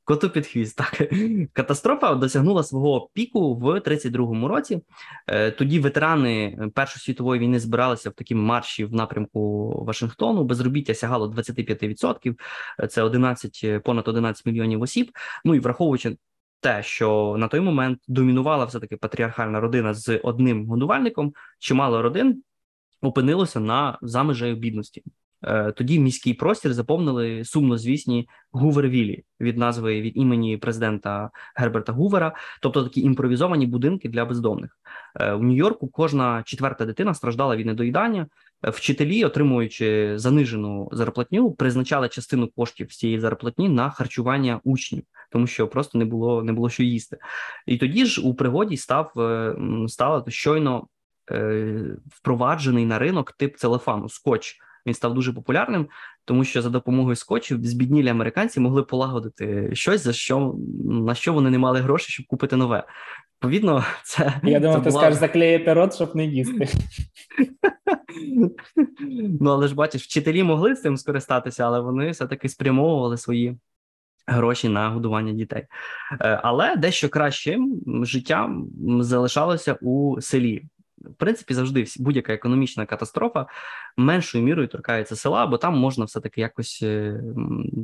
Коту 0.04 0.30
під 0.30 0.48
хвіст, 0.48 0.78
так 0.78 1.10
катастрофа 1.54 2.16
досягнула 2.16 2.64
свого 2.64 3.10
піку 3.14 3.56
в 3.56 3.64
32-му 3.66 4.48
році. 4.48 4.82
Е, 5.28 5.52
тоді 5.52 5.80
ветерани 5.80 6.58
Першої 6.76 7.02
світової 7.02 7.42
війни 7.42 7.60
збиралися 7.60 8.10
в 8.10 8.14
такі 8.14 8.36
марші 8.36 8.86
в 8.86 8.94
напрямку 8.94 9.70
Вашингтону. 9.86 10.44
Безробіття 10.44 10.94
сягало 10.94 11.28
25%, 11.32 12.36
Це 12.90 13.02
11, 13.04 13.84
понад 13.84 14.08
11 14.08 14.46
мільйонів 14.46 14.82
осіб. 14.82 15.12
Ну 15.46 15.56
і 15.56 15.60
враховуючи 15.60 16.16
те, 16.60 16.84
що 16.84 17.36
на 17.40 17.48
той 17.48 17.60
момент 17.60 18.00
домінувала 18.08 18.66
все 18.66 18.80
таки 18.80 18.98
патріархальна 18.98 19.60
родина 19.60 19.94
з 19.94 20.18
одним 20.24 20.68
годувальником, 20.68 21.34
чимало 21.60 22.02
родин 22.02 22.44
опинилося 23.02 23.60
на 23.60 23.98
за 24.02 24.24
межею 24.24 24.56
бідності. 24.56 25.04
Е, 25.44 25.72
тоді 25.72 26.00
міський 26.00 26.34
простір 26.34 26.74
заповнили 26.74 27.46
сумнозвісні 27.46 28.30
Гувервілі 28.52 29.24
від 29.40 29.58
назви 29.58 30.02
від 30.02 30.18
імені 30.18 30.58
президента 30.58 31.30
Герберта 31.56 31.92
Гувера, 31.92 32.36
тобто 32.62 32.84
такі 32.84 33.02
імпровізовані 33.02 33.66
будинки 33.66 34.10
для 34.10 34.26
бездомних. 34.26 34.78
Е, 35.16 35.34
у 35.34 35.44
Нью-Йорку 35.44 35.88
кожна 35.88 36.44
четверта 36.44 36.86
дитина 36.86 37.14
страждала 37.14 37.56
від 37.56 37.66
недоїдання. 37.66 38.28
Вчителі, 38.64 39.26
отримуючи 39.26 40.14
занижену 40.16 40.90
зарплатню, 40.92 41.52
призначали 41.52 42.10
частину 42.10 42.48
коштів 42.48 42.92
з 42.92 42.98
цієї 42.98 43.20
зарплатні 43.20 43.70
на 43.70 43.90
харчування 43.90 44.60
учнів 44.64 45.04
тому 45.30 45.48
що 45.48 45.68
просто 45.68 45.98
не 45.98 46.06
було 46.06 46.44
не 46.44 46.54
було 46.54 46.70
що 46.70 46.84
їсти. 46.84 47.18
І 47.66 47.78
тоді 47.78 48.06
ж 48.06 48.22
у 48.22 48.34
пригоді 48.34 48.78
став 48.78 49.20
е, 49.20 49.56
стало 49.88 50.26
щойно 50.28 50.88
е, 51.32 51.98
впроваджений 52.12 52.86
на 52.86 53.00
ринок 53.00 53.32
тип 53.32 53.58
целефану 53.58 54.10
скотч. 54.10 54.58
Він 54.86 54.94
став 54.94 55.14
дуже 55.14 55.34
популярним, 55.34 55.88
тому 56.26 56.44
що 56.44 56.62
за 56.62 56.70
допомогою 56.70 57.16
скотчів 57.16 57.66
збіднілі 57.66 58.10
американці 58.10 58.60
могли 58.60 58.84
полагодити 58.84 59.70
щось, 59.74 60.02
за 60.02 60.14
що 60.14 60.56
на 60.86 61.16
що 61.16 61.34
вони 61.34 61.50
не 61.50 61.58
мали 61.58 61.80
грошей, 61.80 62.10
щоб 62.10 62.26
купити 62.26 62.56
нове. 62.56 62.84
Відповідно, 63.40 63.84
це 64.04 64.42
я 64.44 64.60
думав, 64.60 64.76
це 64.76 64.84
ти 64.84 64.90
була... 64.90 65.02
скажеш 65.02 65.20
заклеїти 65.20 65.74
рот, 65.74 65.96
щоб 65.96 66.16
не 66.16 66.26
їсти. 66.26 66.68
Ну 69.40 69.50
але 69.50 69.68
ж 69.68 69.76
бачиш, 69.76 70.04
вчителі 70.04 70.44
могли 70.44 70.76
з 70.76 70.82
цим 70.82 70.98
скористатися, 70.98 71.66
але 71.66 71.80
вони 71.80 72.10
все 72.10 72.28
таки 72.28 72.50
спрямовували 72.50 73.18
свої 73.18 73.58
гроші 74.28 74.70
на 74.70 74.90
годування 74.90 75.34
дітей. 75.34 75.66
Е, 76.22 76.40
але 76.44 76.76
дещо 76.76 77.10
кращим 77.10 77.82
життям 78.04 78.68
залишалося 79.00 79.78
у 79.82 80.22
селі 80.22 80.66
в 81.06 81.14
принципі 81.18 81.54
завжди 81.54 81.86
будь-яка 82.00 82.34
економічна 82.34 82.86
катастрофа 82.86 83.46
меншою 83.98 84.44
мірою 84.44 84.68
торкається 84.68 85.16
села, 85.16 85.48
бо 85.48 85.58
там 85.58 85.78
можна 85.78 86.06
все 86.06 86.20
таки 86.20 86.42
якось 86.42 86.80
е, 86.84 87.22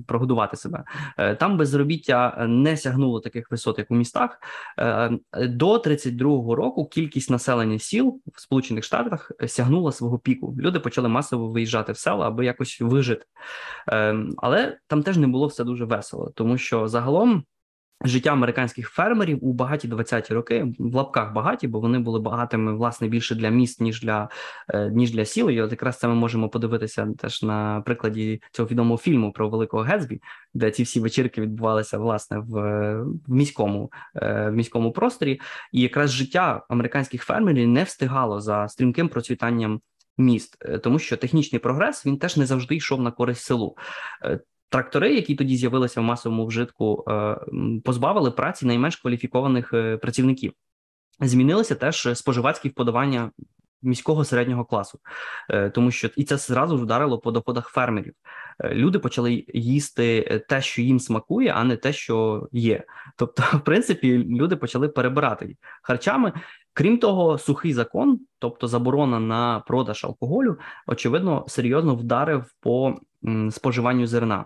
прогодувати 0.07 0.57
себе. 0.57 0.83
Е, 1.17 1.35
там 1.35 1.57
безробіття 1.57 2.45
не 2.49 2.77
сягнуло 2.77 3.19
таких 3.19 3.51
висот, 3.51 3.79
як 3.79 3.91
у 3.91 3.95
містах. 3.95 4.39
Е, 4.79 5.11
до 5.33 5.77
32-го 5.77 6.55
року 6.55 6.85
кількість 6.85 7.29
населення 7.29 7.79
сіл 7.79 8.21
в 8.33 8.41
Сполучених 8.41 8.83
Штатах 8.83 9.31
сягнула 9.47 9.91
свого 9.91 10.19
піку. 10.19 10.55
Люди 10.59 10.79
почали 10.79 11.09
масово 11.09 11.47
виїжджати 11.47 11.91
в 11.91 11.97
села, 11.97 12.27
аби 12.27 12.45
якось 12.45 12.81
вижити. 12.81 13.25
Але 14.37 14.77
там 14.87 15.03
теж 15.03 15.17
не 15.17 15.27
було 15.27 15.47
все 15.47 15.63
дуже 15.63 15.85
весело, 15.85 16.31
тому 16.35 16.57
що 16.57 16.87
загалом. 16.87 17.43
Життя 18.05 18.29
американських 18.29 18.89
фермерів 18.89 19.45
у 19.45 19.53
багаті 19.53 19.81
20-ті 19.85 20.33
роки 20.33 20.67
в 20.79 20.95
лапках 20.95 21.33
багаті, 21.33 21.67
бо 21.67 21.79
вони 21.79 21.99
були 21.99 22.19
багатими 22.19 22.75
власне 22.75 23.07
більше 23.07 23.35
для 23.35 23.49
міст 23.49 23.81
ніж 23.81 24.01
для 24.01 24.29
е, 24.69 24.89
ніж 24.89 25.11
для 25.11 25.25
сіл. 25.25 25.49
І 25.49 25.61
от 25.61 25.71
якраз 25.71 25.99
це 25.99 26.07
ми 26.07 26.15
можемо 26.15 26.49
подивитися 26.49 27.07
теж 27.17 27.43
на 27.43 27.81
прикладі 27.81 28.41
цього 28.51 28.69
відомого 28.69 28.97
фільму 28.97 29.31
про 29.31 29.49
великого 29.49 29.83
Гетсбі, 29.83 30.21
де 30.53 30.71
ці 30.71 30.83
всі 30.83 30.99
вечірки 30.99 31.41
відбувалися 31.41 31.97
власне 31.97 32.37
в 32.39 32.55
в 33.27 33.31
міському 33.31 33.91
е, 34.15 34.49
в 34.49 34.53
міському 34.53 34.91
просторі. 34.91 35.39
І 35.71 35.81
якраз 35.81 36.11
життя 36.11 36.65
американських 36.69 37.23
фермерів 37.23 37.67
не 37.67 37.83
встигало 37.83 38.41
за 38.41 38.67
стрімким 38.67 39.09
процвітанням. 39.09 39.81
Міст, 40.17 40.57
е, 40.61 40.77
тому 40.77 40.99
що 40.99 41.17
технічний 41.17 41.59
прогрес 41.59 42.05
він 42.05 42.17
теж 42.17 42.37
не 42.37 42.45
завжди 42.45 42.75
йшов 42.75 43.01
на 43.01 43.11
користь 43.11 43.41
селу. 43.41 43.75
Трактори, 44.69 45.13
які 45.13 45.35
тоді 45.35 45.57
з'явилися 45.57 46.01
в 46.01 46.03
масовому 46.03 46.45
вжитку, 46.45 47.03
е, 47.07 47.37
позбавили 47.83 48.31
праці 48.31 48.65
найменш 48.65 48.95
кваліфікованих 48.95 49.73
е, 49.73 49.97
працівників. 49.97 50.53
Змінилося 51.19 51.75
теж 51.75 52.09
споживацькі 52.13 52.69
вподобання 52.69 53.31
міського 53.81 54.25
середнього 54.25 54.65
класу, 54.65 54.99
е, 55.49 55.69
тому 55.69 55.91
що 55.91 56.09
і 56.15 56.23
це 56.23 56.37
зразу 56.37 56.77
вдарило 56.77 57.19
по 57.19 57.31
доходах 57.31 57.69
фермерів. 57.69 58.13
Люди 58.63 58.99
почали 58.99 59.45
їсти 59.53 60.41
те, 60.49 60.61
що 60.61 60.81
їм 60.81 60.99
смакує, 60.99 61.53
а 61.55 61.63
не 61.63 61.77
те, 61.77 61.93
що 61.93 62.47
є. 62.51 62.83
Тобто, 63.15 63.43
в 63.53 63.59
принципі, 63.59 64.17
люди 64.17 64.55
почали 64.55 64.89
перебирати 64.89 65.57
харчами. 65.81 66.33
Крім 66.73 66.97
того, 66.97 67.37
сухий 67.37 67.73
закон, 67.73 68.19
тобто 68.39 68.67
заборона 68.67 69.19
на 69.19 69.59
продаж 69.59 70.05
алкоголю, 70.05 70.57
очевидно, 70.87 71.45
серйозно 71.47 71.95
вдарив 71.95 72.45
по 72.59 72.95
споживанню 73.51 74.07
зерна 74.07 74.45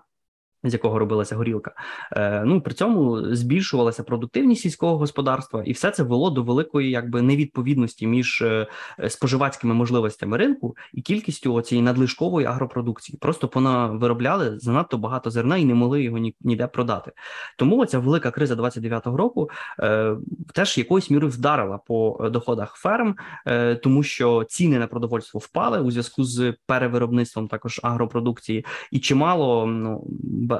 з 0.64 0.74
якого 0.74 1.00
робилася 1.00 1.36
горілка. 1.36 1.72
Е, 2.12 2.44
Ну 2.46 2.62
при 2.62 2.74
цьому 2.74 3.26
збільшувалася 3.36 4.04
продуктивність 4.04 4.62
сільського 4.62 4.98
господарства, 4.98 5.64
і 5.64 5.72
все 5.72 5.92
це 5.92 6.04
вело 6.04 6.30
до 6.30 6.44
великої 6.44 6.90
якби 6.90 7.22
невідповідності 7.22 8.08
між 8.08 8.42
е, 8.42 8.68
споживацькими 9.10 9.74
можливостями 9.74 10.38
ринку 10.38 10.78
і 10.94 11.02
кількістю 11.02 11.62
цієї 11.62 11.86
надлишкової 11.86 12.48
агропродукції. 12.48 13.18
Просто 13.22 13.48
пона 13.48 13.88
виробляли 13.88 14.60
занадто 14.60 14.98
багато 14.98 15.30
зерна 15.30 15.58
і 15.58 15.66
не 15.66 15.74
могли 15.74 16.04
його 16.04 16.18
ні, 16.18 16.36
ніде 16.42 16.68
продати. 16.68 17.12
Тому 17.58 17.86
ця 17.86 18.00
велика 18.00 18.32
криза 18.32 18.56
29-го 18.56 19.18
року 19.18 19.50
е, 19.80 20.16
теж 20.54 20.78
якоюсь 20.78 21.10
мірою 21.10 21.32
вдарила 21.32 21.78
по 21.78 22.30
доходах 22.32 22.76
ферм, 22.76 23.16
е, 23.48 23.76
тому 23.76 24.04
що 24.04 24.44
ціни 24.44 24.80
на 24.80 24.88
продовольство 24.88 25.40
впали 25.40 25.80
у 25.80 25.92
зв'язку 25.92 26.24
з 26.24 26.54
перевиробництвом 26.66 27.48
також 27.48 27.80
агропродукції, 27.84 28.66
і 28.92 29.00
чимало 29.00 29.66
ну 29.66 30.04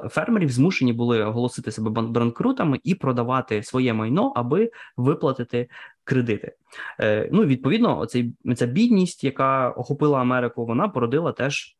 фермерів 0.10 0.52
змушені 0.52 0.94
були 0.94 1.24
оголосити 1.24 1.72
себе 1.72 1.90
банкрутами 2.02 2.80
і 2.84 2.96
продавати 2.96 3.64
своє 3.64 3.94
майно, 3.94 4.34
аби 4.36 4.72
виплатити 4.98 5.70
кредити. 6.04 6.56
Е, 7.00 7.30
ну 7.32 7.46
відповідно, 7.46 8.00
оцей 8.00 8.34
ця 8.56 8.66
бідність, 8.66 9.24
яка 9.24 9.70
охопила 9.70 10.22
Америку, 10.22 10.66
вона 10.66 10.88
породила 10.88 11.32
теж 11.32 11.79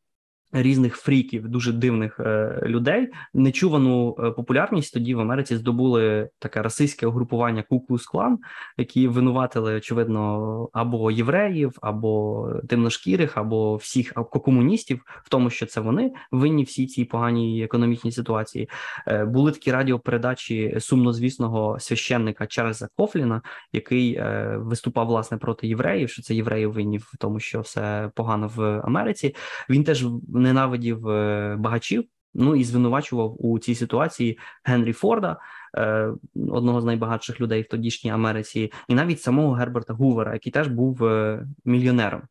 різних 0.52 0.96
фріків, 0.96 1.48
дуже 1.48 1.72
дивних 1.72 2.20
е, 2.20 2.62
людей. 2.66 3.08
Нечувану 3.34 4.16
е, 4.18 4.30
популярність 4.30 4.94
тоді 4.94 5.14
в 5.14 5.20
Америці 5.20 5.56
здобули 5.56 6.28
таке 6.38 6.62
расистське 6.62 7.06
угрупування 7.06 7.62
Куклус 7.62 8.06
Клан, 8.06 8.38
які 8.78 9.08
винуватили 9.08 9.74
очевидно 9.74 10.68
або 10.72 11.10
євреїв, 11.10 11.78
або 11.82 12.46
темношкірих, 12.68 13.36
або 13.36 13.76
всіх 13.76 14.12
або 14.14 14.26
комуністів 14.28 15.04
в 15.24 15.28
тому, 15.28 15.50
що 15.50 15.66
це 15.66 15.80
вони 15.80 16.12
винні 16.30 16.64
всі 16.64 16.86
цій 16.86 17.04
поганій 17.04 17.64
економічній 17.64 18.12
ситуації. 18.12 18.68
Е, 19.08 19.24
були 19.24 19.52
такі 19.52 19.72
радіопередачі 19.72 20.76
сумнозвісного 20.80 21.76
священника 21.80 22.46
Чарльза 22.46 22.88
Кофліна, 22.96 23.42
який 23.72 24.20
виступав 24.56 25.06
власне 25.06 25.36
проти 25.38 25.68
євреїв, 25.68 26.10
що 26.10 26.22
це 26.22 26.34
євреї 26.34 26.66
винні 26.66 26.98
в 26.98 27.12
тому, 27.18 27.40
що 27.40 27.60
все 27.60 28.10
погано 28.14 28.50
в 28.56 28.80
Америці. 28.84 29.34
Він 29.68 29.84
теж 29.84 30.04
ненавидів 30.40 31.08
е, 31.08 31.56
багачів. 31.58 32.04
Ну 32.34 32.56
і 32.56 32.64
звинувачував 32.64 33.46
у 33.46 33.58
цій 33.58 33.74
ситуації 33.74 34.38
Генрі 34.64 34.92
Форда, 34.92 35.36
е, 35.76 36.12
одного 36.34 36.80
з 36.80 36.84
найбагатших 36.84 37.40
людей 37.40 37.62
в 37.62 37.68
тодішній 37.68 38.10
Америці, 38.10 38.72
і 38.88 38.94
навіть 38.94 39.20
самого 39.20 39.52
Герберта 39.52 39.92
Гувера, 39.94 40.32
який 40.32 40.52
теж 40.52 40.68
був 40.68 41.04
е, 41.04 41.46
мільйонером. 41.64 42.22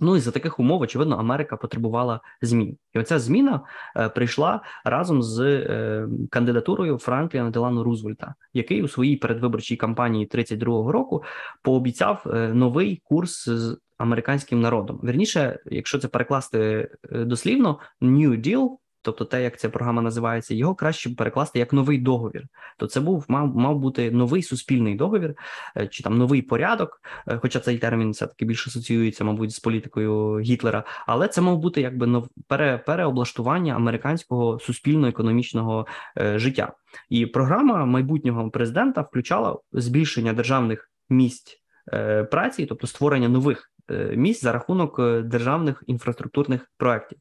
Ну 0.00 0.16
і 0.16 0.20
за 0.20 0.30
таких 0.30 0.58
умов, 0.60 0.80
очевидно, 0.80 1.16
Америка 1.16 1.56
потребувала 1.56 2.20
змін, 2.42 2.76
і 2.92 2.98
оця 2.98 3.18
зміна 3.18 3.60
е, 3.96 4.08
прийшла 4.08 4.60
разом 4.84 5.22
з 5.22 5.40
е, 5.40 6.08
кандидатурою 6.30 6.98
Франкліна 6.98 7.50
Делану 7.50 7.82
Рузвельта, 7.82 8.34
який 8.54 8.82
у 8.82 8.88
своїй 8.88 9.16
передвиборчій 9.16 9.76
кампанії 9.76 10.28
32-го 10.34 10.92
року 10.92 11.22
пообіцяв 11.62 12.24
е, 12.26 12.54
новий 12.54 13.00
курс 13.04 13.48
з 13.48 13.78
американським 13.98 14.60
народом. 14.60 15.00
Вірніше, 15.04 15.58
якщо 15.66 15.98
це 15.98 16.08
перекласти 16.08 16.88
е, 17.12 17.24
дослівно, 17.24 17.78
New 18.00 18.46
Deal 18.46 18.68
тобто 19.02 19.24
те, 19.24 19.42
як 19.42 19.58
ця 19.58 19.68
програма 19.68 20.02
називається, 20.02 20.54
його 20.54 20.74
краще 20.74 21.10
перекласти 21.10 21.58
як 21.58 21.72
новий 21.72 21.98
договір. 21.98 22.44
То 22.78 22.86
це 22.86 23.00
був 23.00 23.24
мав 23.28 23.56
мав 23.56 23.78
бути 23.78 24.10
новий 24.10 24.42
суспільний 24.42 24.94
договір 24.94 25.34
е, 25.76 25.86
чи 25.86 26.02
там 26.02 26.18
новий 26.18 26.42
порядок. 26.42 27.00
Е, 27.28 27.38
хоча 27.42 27.60
цей 27.60 27.78
термін 27.78 28.10
все 28.10 28.26
таки 28.26 28.44
більше 28.44 28.70
асоціюється, 28.70 29.24
мабуть, 29.24 29.52
з 29.52 29.60
політикою 29.60 30.40
Гітлера, 30.40 30.84
але 31.06 31.28
це 31.28 31.40
мав 31.40 31.58
бути 31.58 31.80
якби 31.80 32.06
нов 32.06 32.28
пере, 32.48 32.78
переоблаштування 32.78 33.74
американського 33.74 34.58
суспільно-економічного 34.58 35.86
е, 36.18 36.38
життя. 36.38 36.72
І 37.08 37.26
програма 37.26 37.84
майбутнього 37.84 38.50
президента 38.50 39.00
включала 39.00 39.58
збільшення 39.72 40.32
державних 40.32 40.90
місць 41.10 41.58
е, 41.92 42.24
праці, 42.24 42.66
тобто 42.66 42.86
створення 42.86 43.28
нових 43.28 43.71
місць 44.16 44.42
за 44.42 44.52
рахунок 44.52 44.98
е, 44.98 45.22
державних 45.22 45.84
інфраструктурних 45.86 46.70
проєктів. 46.76 47.18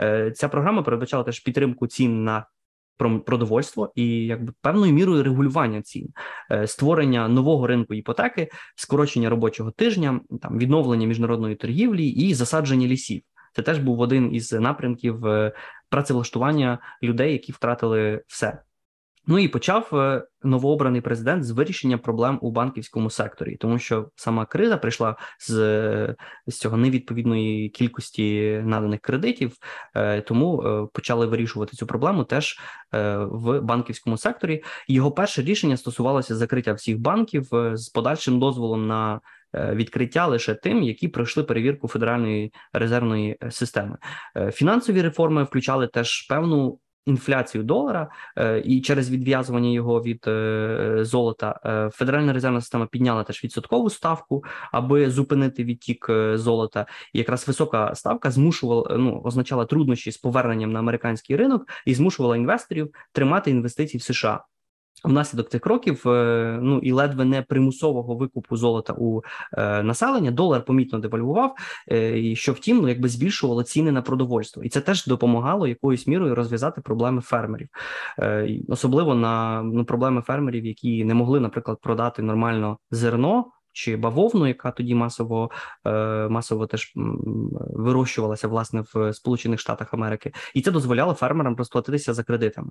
Е, 0.00 0.30
ця 0.30 0.48
програма 0.48 0.82
передбачала 0.82 1.24
теж 1.24 1.40
підтримку 1.40 1.86
цін 1.86 2.24
на 2.24 2.46
продовольство 3.26 3.92
і 3.94 4.26
якби 4.26 4.52
певною 4.60 4.92
мірою 4.92 5.22
регулювання 5.22 5.82
цін, 5.82 6.08
створення 6.66 7.28
нового 7.28 7.66
ринку 7.66 7.94
іпотеки, 7.94 8.48
скорочення 8.76 9.30
робочого 9.30 9.70
тижня, 9.70 10.20
там 10.42 10.58
відновлення 10.58 11.06
міжнародної 11.06 11.54
торгівлі 11.54 12.08
і 12.08 12.34
засадження 12.34 12.86
лісів. 12.86 13.22
Це 13.52 13.62
теж 13.62 13.78
був 13.78 14.00
один 14.00 14.34
із 14.34 14.52
напрямків 14.52 15.24
працевлаштування 15.88 16.78
людей, 17.02 17.32
які 17.32 17.52
втратили 17.52 18.22
все. 18.26 18.58
Ну 19.26 19.38
і 19.38 19.48
почав 19.48 19.88
е, 19.92 20.24
новообраний 20.42 21.00
президент 21.00 21.44
з 21.44 21.50
вирішення 21.50 21.98
проблем 21.98 22.38
у 22.42 22.50
банківському 22.50 23.10
секторі, 23.10 23.56
тому 23.56 23.78
що 23.78 24.10
сама 24.16 24.46
криза 24.46 24.76
прийшла 24.76 25.16
з 25.38 25.58
е, 25.58 26.16
з 26.46 26.58
цього 26.58 26.76
невідповідної 26.76 27.68
кількості 27.68 28.60
наданих 28.64 29.00
кредитів, 29.00 29.56
е, 29.94 30.20
тому 30.20 30.88
почали 30.92 31.26
вирішувати 31.26 31.76
цю 31.76 31.86
проблему 31.86 32.24
теж 32.24 32.58
в 33.22 33.60
банківському 33.60 34.16
секторі. 34.16 34.62
Його 34.88 35.12
перше 35.12 35.42
рішення 35.42 35.76
стосувалося 35.76 36.36
закриття 36.36 36.72
всіх 36.72 36.98
банків 36.98 37.48
з 37.72 37.88
подальшим 37.88 38.40
дозволом 38.40 38.86
на 38.86 39.20
Відкриття 39.54 40.26
лише 40.26 40.54
тим, 40.54 40.82
які 40.82 41.08
пройшли 41.08 41.44
перевірку 41.44 41.88
федеральної 41.88 42.52
резервної 42.72 43.38
системи. 43.50 43.96
Фінансові 44.52 45.02
реформи 45.02 45.44
включали 45.44 45.86
теж 45.86 46.22
певну 46.22 46.78
інфляцію 47.06 47.64
долара 47.64 48.10
е, 48.38 48.62
і 48.64 48.80
через 48.80 49.10
відв'язування 49.10 49.70
його 49.70 50.02
від 50.02 50.24
е, 50.26 50.98
золота 51.00 51.60
е, 51.64 51.90
Федеральна 51.92 52.32
резервна 52.32 52.60
система 52.60 52.86
підняла 52.86 53.24
теж 53.24 53.44
відсоткову 53.44 53.90
ставку, 53.90 54.44
аби 54.72 55.10
зупинити 55.10 55.64
відтік 55.64 56.06
золота. 56.34 56.86
І 57.12 57.18
якраз 57.18 57.48
висока 57.48 57.94
ставка 57.94 58.30
змушувала 58.30 58.96
ну 58.98 59.20
означала 59.24 59.64
труднощі 59.64 60.12
з 60.12 60.18
поверненням 60.18 60.72
на 60.72 60.78
американський 60.78 61.36
ринок 61.36 61.68
і 61.86 61.94
змушувала 61.94 62.36
інвесторів 62.36 62.90
тримати 63.12 63.50
інвестиції 63.50 63.98
в 63.98 64.02
США. 64.02 64.44
Внаслідок 65.04 65.48
цих 65.48 65.60
кроків, 65.60 66.08
е, 66.08 66.58
ну 66.62 66.78
і 66.78 66.92
ледве 66.92 67.24
не 67.24 67.42
примусового 67.42 68.16
викупу 68.16 68.56
золота 68.56 68.94
у 68.98 69.22
е, 69.52 69.82
населення, 69.82 70.30
долар 70.30 70.64
помітно 70.64 70.98
девальвував, 70.98 71.54
е, 71.92 72.20
і 72.20 72.36
що 72.36 72.52
втім, 72.52 72.76
ну 72.76 72.88
якби 72.88 73.08
збільшувало 73.08 73.62
ціни 73.62 73.92
на 73.92 74.02
продовольство, 74.02 74.62
і 74.62 74.68
це 74.68 74.80
теж 74.80 75.06
допомагало 75.06 75.66
якоюсь 75.66 76.06
мірою 76.06 76.34
розв'язати 76.34 76.80
проблеми 76.80 77.20
фермерів, 77.20 77.68
особливо 78.68 79.14
на 79.14 79.62
ну, 79.62 79.84
проблеми 79.84 80.22
фермерів, 80.22 80.66
які 80.66 81.04
не 81.04 81.14
могли, 81.14 81.40
наприклад, 81.40 81.78
продати 81.82 82.22
нормально 82.22 82.78
зерно 82.90 83.44
чи 83.74 83.96
бавовну, 83.96 84.46
яка 84.46 84.70
тоді 84.70 84.94
масово 84.94 85.50
е, 85.86 86.28
масово 86.28 86.66
теж 86.66 86.92
вирощувалася 87.74 88.48
власне 88.48 88.84
в 88.94 89.12
Сполучених 89.12 89.60
Штатах 89.60 89.94
Америки, 89.94 90.32
і 90.54 90.62
це 90.62 90.70
дозволяло 90.70 91.14
фермерам 91.14 91.56
розплатитися 91.56 92.14
за 92.14 92.22
кредитами. 92.22 92.70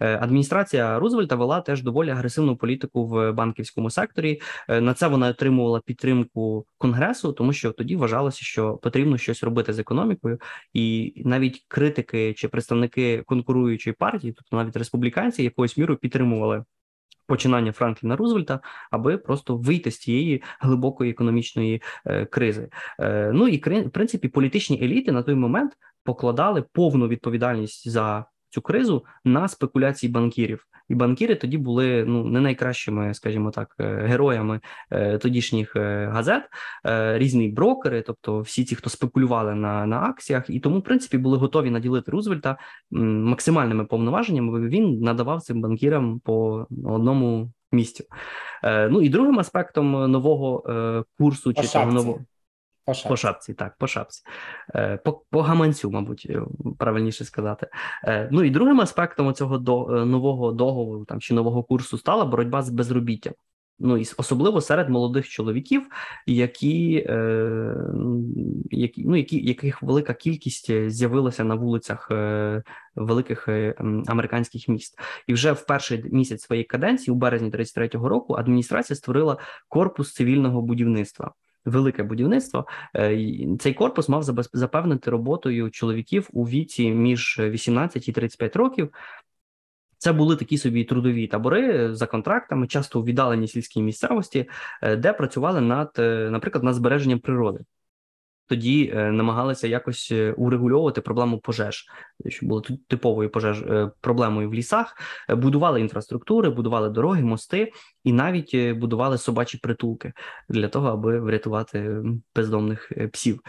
Е, 0.00 0.18
адміністрація 0.22 0.98
Рузвельта 0.98 1.36
вела 1.36 1.60
теж 1.60 1.82
доволі 1.82 2.10
агресивну 2.10 2.56
політику 2.56 3.06
в 3.06 3.32
банківському 3.32 3.90
секторі. 3.90 4.40
Е, 4.68 4.80
на 4.80 4.94
це 4.94 5.08
вона 5.08 5.28
отримувала 5.28 5.80
підтримку 5.80 6.66
конгресу, 6.78 7.32
тому 7.32 7.52
що 7.52 7.72
тоді 7.72 7.96
вважалося, 7.96 8.38
що 8.42 8.74
потрібно 8.76 9.18
щось 9.18 9.42
робити 9.42 9.72
з 9.72 9.78
економікою, 9.78 10.38
і 10.72 11.12
навіть 11.24 11.64
критики 11.68 12.34
чи 12.34 12.48
представники 12.48 13.22
конкуруючої 13.26 13.94
партії, 13.98 14.32
тобто 14.32 14.56
навіть 14.56 14.76
республіканці, 14.76 15.42
якоюсь 15.42 15.76
мірою 15.76 15.98
підтримували 15.98 16.64
починання 17.26 17.72
Франкліна 17.72 18.16
Рузвельта, 18.16 18.60
аби 18.90 19.18
просто 19.18 19.56
вийти 19.56 19.90
з 19.90 19.98
цієї 19.98 20.42
глибокої 20.60 21.10
економічної 21.10 21.82
е, 22.06 22.24
кризи. 22.24 22.68
Е, 23.00 23.30
ну 23.34 23.48
і 23.48 23.56
в 23.58 23.90
принципі 23.90 24.28
політичні 24.28 24.84
еліти 24.84 25.12
на 25.12 25.22
той 25.22 25.34
момент 25.34 25.72
покладали 26.04 26.64
повну 26.72 27.08
відповідальність 27.08 27.88
за 27.88 28.24
цю 28.54 28.62
кризу 28.62 29.04
на 29.24 29.48
спекуляції 29.48 30.12
банкірів 30.12 30.66
і 30.88 30.94
банкіри 30.94 31.34
тоді 31.34 31.58
були 31.58 32.04
ну 32.04 32.24
не 32.24 32.40
найкращими, 32.40 33.14
скажімо 33.14 33.50
так, 33.50 33.74
е, 33.80 33.84
героями 33.84 34.60
е, 34.90 35.18
тодішніх 35.18 35.76
е, 35.76 36.08
газет, 36.12 36.42
різні 37.14 37.48
брокери, 37.48 38.02
тобто 38.02 38.40
всі 38.40 38.64
ті, 38.64 38.74
хто 38.74 38.90
спекулювали 38.90 39.54
на 39.54 39.86
на 39.86 40.00
акціях, 40.00 40.50
і 40.50 40.60
тому, 40.60 40.78
в 40.78 40.82
принципі, 40.82 41.18
були 41.18 41.38
готові 41.38 41.70
наділити 41.70 42.10
Рузвельта 42.10 42.56
максимальними 42.90 43.84
повноваженнями. 43.84 44.50
бо 44.50 44.68
Він 44.68 45.00
надавав 45.00 45.42
цим 45.42 45.60
банкірам 45.60 46.20
по 46.20 46.66
одному 46.84 47.52
місцю. 47.72 48.04
Ну 48.64 49.02
і 49.02 49.08
другим 49.08 49.38
аспектом 49.38 50.10
нового 50.10 50.62
курсу 51.18 51.54
чи 51.54 51.72
того 51.72 51.92
нового. 51.92 52.20
По 52.86 52.94
шапці. 52.94 53.08
по 53.08 53.16
шапці, 53.16 53.54
так, 53.54 53.76
по 53.78 53.86
шапці, 53.86 54.22
е, 54.74 54.96
по 54.96 55.12
по 55.30 55.42
гаманцю, 55.42 55.90
мабуть, 55.90 56.26
е, 56.30 56.42
правильніше 56.78 57.24
сказати. 57.24 57.66
Е, 58.04 58.28
ну 58.32 58.42
і 58.42 58.50
другим 58.50 58.80
аспектом 58.80 59.34
цього 59.34 59.58
до 59.58 60.04
нового 60.04 60.52
договору 60.52 61.04
там 61.04 61.20
чи 61.20 61.34
нового 61.34 61.62
курсу 61.62 61.98
стала 61.98 62.24
боротьба 62.24 62.62
з 62.62 62.70
безробіттям. 62.70 63.34
Ну 63.78 63.98
і 63.98 64.06
особливо 64.16 64.60
серед 64.60 64.88
молодих 64.88 65.28
чоловіків, 65.28 65.88
які, 66.26 67.06
е, 67.08 67.74
які 68.70 69.04
ну 69.06 69.16
які 69.16 69.46
яких 69.46 69.82
велика 69.82 70.14
кількість 70.14 70.90
з'явилася 70.90 71.44
на 71.44 71.54
вулицях 71.54 72.08
е, 72.10 72.62
великих 72.94 73.48
е, 73.48 73.74
американських 74.06 74.68
міст, 74.68 74.98
і 75.26 75.34
вже 75.34 75.52
в 75.52 75.66
перший 75.66 76.04
місяць 76.12 76.42
своєї 76.42 76.64
каденції, 76.64 77.12
у 77.12 77.16
березні 77.16 77.50
33-го 77.50 78.08
року, 78.08 78.34
адміністрація 78.34 78.96
створила 78.96 79.38
корпус 79.68 80.12
цивільного 80.12 80.62
будівництва 80.62 81.32
велике 81.64 82.02
будівництво. 82.02 82.66
Е, 82.96 83.56
цей 83.60 83.74
корпус 83.74 84.08
мав 84.08 84.22
запевнити 84.52 85.10
роботою 85.10 85.70
чоловіків 85.70 86.28
у 86.32 86.44
віці 86.48 86.90
між 86.90 87.38
18 87.40 88.08
і 88.08 88.12
35 88.12 88.56
років. 88.56 88.90
Це 89.98 90.12
були 90.12 90.36
такі 90.36 90.58
собі 90.58 90.84
трудові 90.84 91.26
табори 91.26 91.94
за 91.94 92.06
контрактами, 92.06 92.66
часто 92.66 93.00
у 93.00 93.04
віддаленій 93.04 93.48
сільській 93.48 93.82
місцевості, 93.82 94.48
е, 94.82 94.96
де 94.96 95.12
працювали 95.12 95.60
над, 95.60 95.90
е, 95.98 96.28
наприклад, 96.30 96.64
над 96.64 96.74
збереженням 96.74 97.18
природи 97.18 97.64
тоді 98.48 98.92
е, 98.94 99.12
намагалися 99.12 99.68
якось 99.68 100.08
е, 100.12 100.32
урегульовувати 100.32 101.00
проблему 101.00 101.38
пожеж, 101.38 101.86
що 102.28 102.46
було 102.46 102.62
типовою 102.88 103.30
пожеж 103.30 103.62
е, 103.62 103.90
проблемою 104.00 104.50
в 104.50 104.54
лісах. 104.54 104.96
Будували 105.28 105.80
інфраструктури, 105.80 106.50
будували 106.50 106.90
дороги, 106.90 107.22
мости 107.22 107.72
і 108.04 108.12
навіть 108.12 108.72
будували 108.76 109.18
собачі 109.18 109.58
притулки 109.58 110.12
для 110.48 110.68
того, 110.68 110.88
аби 110.88 111.20
врятувати 111.20 112.02
бездомних 112.36 112.92
псів. 113.12 113.40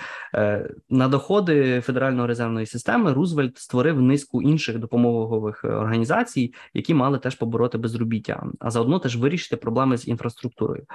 На 0.90 1.08
доходи 1.08 1.82
Федеральної 1.82 2.28
резервної 2.28 2.66
системи 2.66 3.14
Рузвельт 3.14 3.58
створив 3.58 4.02
низку 4.02 4.42
інших 4.42 4.80
допомогових 4.80 5.64
організацій, 5.64 6.54
які 6.74 6.94
мали 6.94 7.20
теж 7.20 7.36
побороти 7.36 7.78
безробіття, 7.78 8.44
а 8.60 8.72
заодно 8.72 9.00
теж 9.00 9.18
вирішити 9.18 9.58
проблеми 9.58 9.98
з 9.98 10.08
інфраструктурою. 10.08 10.86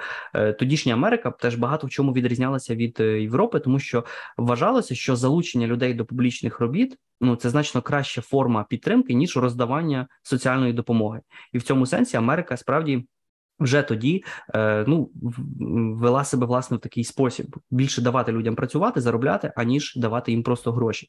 Тодішня 0.59 0.93
Америка 0.93 1.31
теж 1.31 1.55
багато 1.55 1.87
в 1.87 1.89
чому 1.89 2.13
відрізнялася 2.13 2.75
від 2.75 2.99
Європи, 2.99 3.59
тому 3.59 3.79
що 3.79 3.90
що 3.91 4.05
вважалося, 4.37 4.95
що 4.95 5.15
залучення 5.15 5.67
людей 5.67 5.93
до 5.93 6.05
публічних 6.05 6.59
робіт 6.59 6.97
ну 7.21 7.35
це 7.35 7.49
значно 7.49 7.81
краща 7.81 8.21
форма 8.21 8.63
підтримки 8.63 9.13
ніж 9.13 9.37
роздавання 9.37 10.07
соціальної 10.23 10.73
допомоги, 10.73 11.21
і 11.53 11.57
в 11.57 11.63
цьому 11.63 11.85
сенсі 11.85 12.17
Америка 12.17 12.57
справді. 12.57 13.07
вже 13.59 13.81
тоді 13.81 14.23
ну 14.87 15.11
вела 15.99 16.23
себе 16.23 16.45
власне 16.45 16.77
в 16.77 16.79
такий 16.79 17.03
спосіб: 17.03 17.55
більше 17.71 18.01
давати 18.01 18.31
людям 18.31 18.55
працювати, 18.55 19.01
заробляти, 19.01 19.53
аніж 19.55 19.95
давати 19.95 20.31
їм 20.31 20.43
просто 20.43 20.71
гроші. 20.71 21.07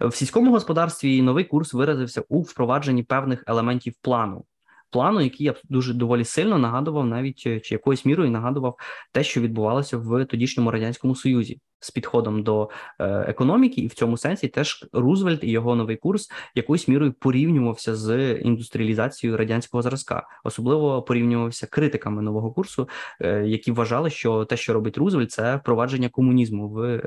В 0.00 0.14
сільському 0.14 0.50
господарстві 0.50 1.22
новий 1.22 1.44
курс 1.44 1.74
виразився 1.74 2.22
у 2.28 2.42
впровадженні 2.42 3.02
певних 3.02 3.44
елементів 3.46 3.94
плану 4.02 4.44
плану, 4.90 5.20
який 5.20 5.46
я 5.46 5.54
дуже 5.64 5.94
доволі 5.94 6.24
сильно 6.24 6.58
нагадував, 6.58 7.06
навіть 7.06 7.42
е, 7.46 7.60
чи 7.60 7.74
якоюсь 7.74 8.04
мірою 8.04 8.30
нагадував 8.30 8.78
те, 9.12 9.24
що 9.24 9.40
відбувалося 9.40 9.98
в 9.98 10.24
тодішньому 10.24 10.70
радянському 10.70 11.14
союзі. 11.14 11.60
З 11.80 11.90
підходом 11.90 12.42
до 12.42 12.70
е, 12.98 13.06
економіки, 13.28 13.80
і 13.80 13.86
в 13.86 13.94
цьому 13.94 14.16
сенсі 14.16 14.48
теж 14.48 14.86
Рузвельт 14.92 15.44
і 15.44 15.50
його 15.50 15.74
новий 15.74 15.96
курс 15.96 16.30
якоюсь 16.54 16.88
мірою 16.88 17.12
порівнювався 17.12 17.96
з 17.96 18.34
індустріалізацією 18.34 19.36
радянського 19.36 19.82
зразка, 19.82 20.26
особливо 20.44 21.02
порівнювався 21.02 21.66
критиками 21.66 22.22
нового 22.22 22.52
курсу, 22.52 22.88
е, 23.20 23.46
які 23.46 23.72
вважали, 23.72 24.10
що 24.10 24.44
те, 24.44 24.56
що 24.56 24.72
робить 24.72 24.98
Рузвельт, 24.98 25.30
це 25.30 25.56
впровадження 25.56 26.08
комунізму 26.08 26.68
в 26.68 27.02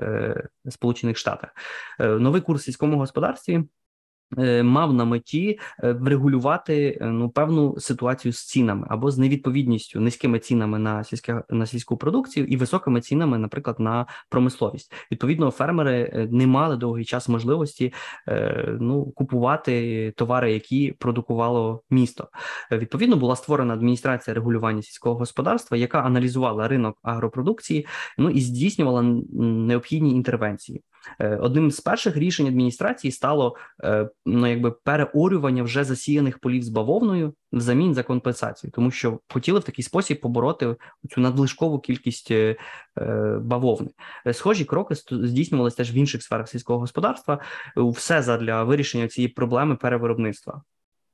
Сполучених 0.70 1.18
Штатах. 1.18 1.50
Новий 2.00 2.42
курс 2.42 2.64
сільському 2.64 2.98
господарстві. 2.98 3.64
Е, 4.38 4.64
мав 4.64 4.94
на 4.94 5.06
меті 5.06 5.60
е, 5.84 5.92
врегулювати 5.94 6.98
е, 7.02 7.06
ну 7.06 7.30
певну 7.30 7.80
ситуацію 7.80 8.34
з 8.34 8.46
цінами 8.46 8.88
або 8.90 9.12
з 9.12 9.18
невідповідністю 9.18 10.00
низькими 10.00 10.40
цінами 10.40 10.80
на 10.80 11.04
сільське 11.04 11.44
на 11.50 11.66
сільську 11.66 11.98
продукцію 11.98 12.46
і 12.46 12.58
високими 12.58 13.02
цінами, 13.02 13.38
наприклад, 13.38 13.80
на 13.80 14.06
промисловість. 14.30 14.94
Відповідно, 15.12 15.52
фермери 15.52 16.28
не 16.32 16.48
мали 16.48 16.78
довгий 16.78 17.06
час 17.06 17.30
можливості 17.30 17.94
ну 18.80 19.06
купувати 19.06 20.14
товари, 20.18 20.54
які 20.54 20.92
продукувало 21.00 21.84
місто. 21.90 22.28
Відповідно, 22.72 23.16
була 23.16 23.36
створена 23.36 23.74
адміністрація 23.74 24.34
регулювання 24.34 24.82
сільського 24.82 25.16
господарства, 25.16 25.78
яка 25.78 26.02
аналізувала 26.02 26.68
ринок 26.68 26.98
агропродукції, 27.02 27.88
ну 28.18 28.30
і 28.30 28.42
здійснювала 28.42 29.02
необхідні 29.32 30.12
інтервенції. 30.12 30.84
Е, 31.20 31.36
одним 31.36 31.72
з 31.72 31.80
перших 31.80 32.18
рішень 32.18 32.48
адміністрації 32.48 33.12
стало 33.12 33.56
е, 33.84 34.10
ну, 34.26 34.48
якби 34.48 34.72
переорювання 34.72 35.64
вже 35.64 35.84
засіяних 35.84 36.40
полів 36.40 36.64
з 36.64 36.70
бавовною 36.70 37.34
взамін 37.52 37.94
за 37.94 38.04
компенсацію, 38.04 38.72
тому 38.72 38.92
що 38.92 39.20
хотіли 39.30 39.60
в 39.60 39.64
такий 39.64 39.84
спосіб 39.84 40.22
побороти 40.22 40.76
цю 41.10 41.22
надлишкову 41.22 41.80
кількість 41.80 42.32
е, 42.32 42.56
бавовни. 43.42 43.90
Схожі 44.32 44.66
кроки 44.66 44.96
здійснювалися 45.12 45.78
теж 45.78 45.94
в 45.94 45.96
інших 45.96 46.24
сферах 46.24 46.50
сільського 46.50 46.80
господарства. 46.80 47.40
Все 47.76 48.22
задля 48.22 48.64
вирішення 48.64 49.08
цієї 49.08 49.34
проблеми 49.34 49.76
перевиробництва. 49.76 50.62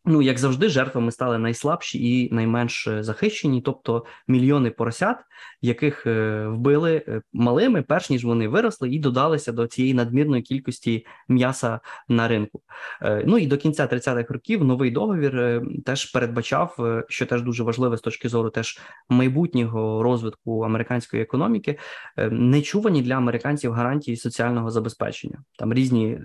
Ну, 0.10 0.22
як 0.22 0.38
завжди, 0.38 0.70
жертвами 0.70 1.12
стали 1.12 1.38
найслабші 1.38 2.24
і 2.24 2.34
найменш 2.34 2.88
е, 2.88 3.04
захищені, 3.04 3.62
тобто 3.62 4.06
мільйони 4.28 4.72
поросят, 4.72 5.17
яких 5.62 6.08
е, 6.08 6.48
вбили 6.48 7.04
е, 7.08 7.22
малими, 7.34 7.82
перш 7.82 8.10
ніж 8.10 8.26
вони 8.26 8.48
виросли, 8.48 8.89
і 8.89 9.00
додалися 9.00 9.52
до 9.52 9.67
цієї 9.67 9.93
надмірної 9.93 10.41
кількості 10.41 11.06
м'яса 11.28 11.80
на 12.10 12.28
ринку. 12.28 12.62
Ну 13.26 13.38
і 13.38 13.48
до 13.48 13.58
кінця 13.58 13.86
30-х 13.86 14.34
років 14.34 14.63
новий 14.63 14.91
договір 14.91 15.62
теж 15.86 16.12
передбачав, 16.12 16.78
що 17.10 17.26
теж 17.26 17.41
дуже 17.41 17.63
важливе 17.63 17.98
з 17.98 18.02
точки 18.02 18.30
зору 18.30 18.50
теж 18.50 18.80
майбутнього 19.10 20.04
розвитку 20.04 20.62
американської 20.62 21.24
економіки, 21.24 21.80
нечувані 22.32 23.02
для 23.02 23.15
американців 23.15 23.72
гарантії 23.72 24.17
соціального 24.17 24.72
забезпечення. 24.72 25.43
Там 25.58 25.74
різні 25.74 26.20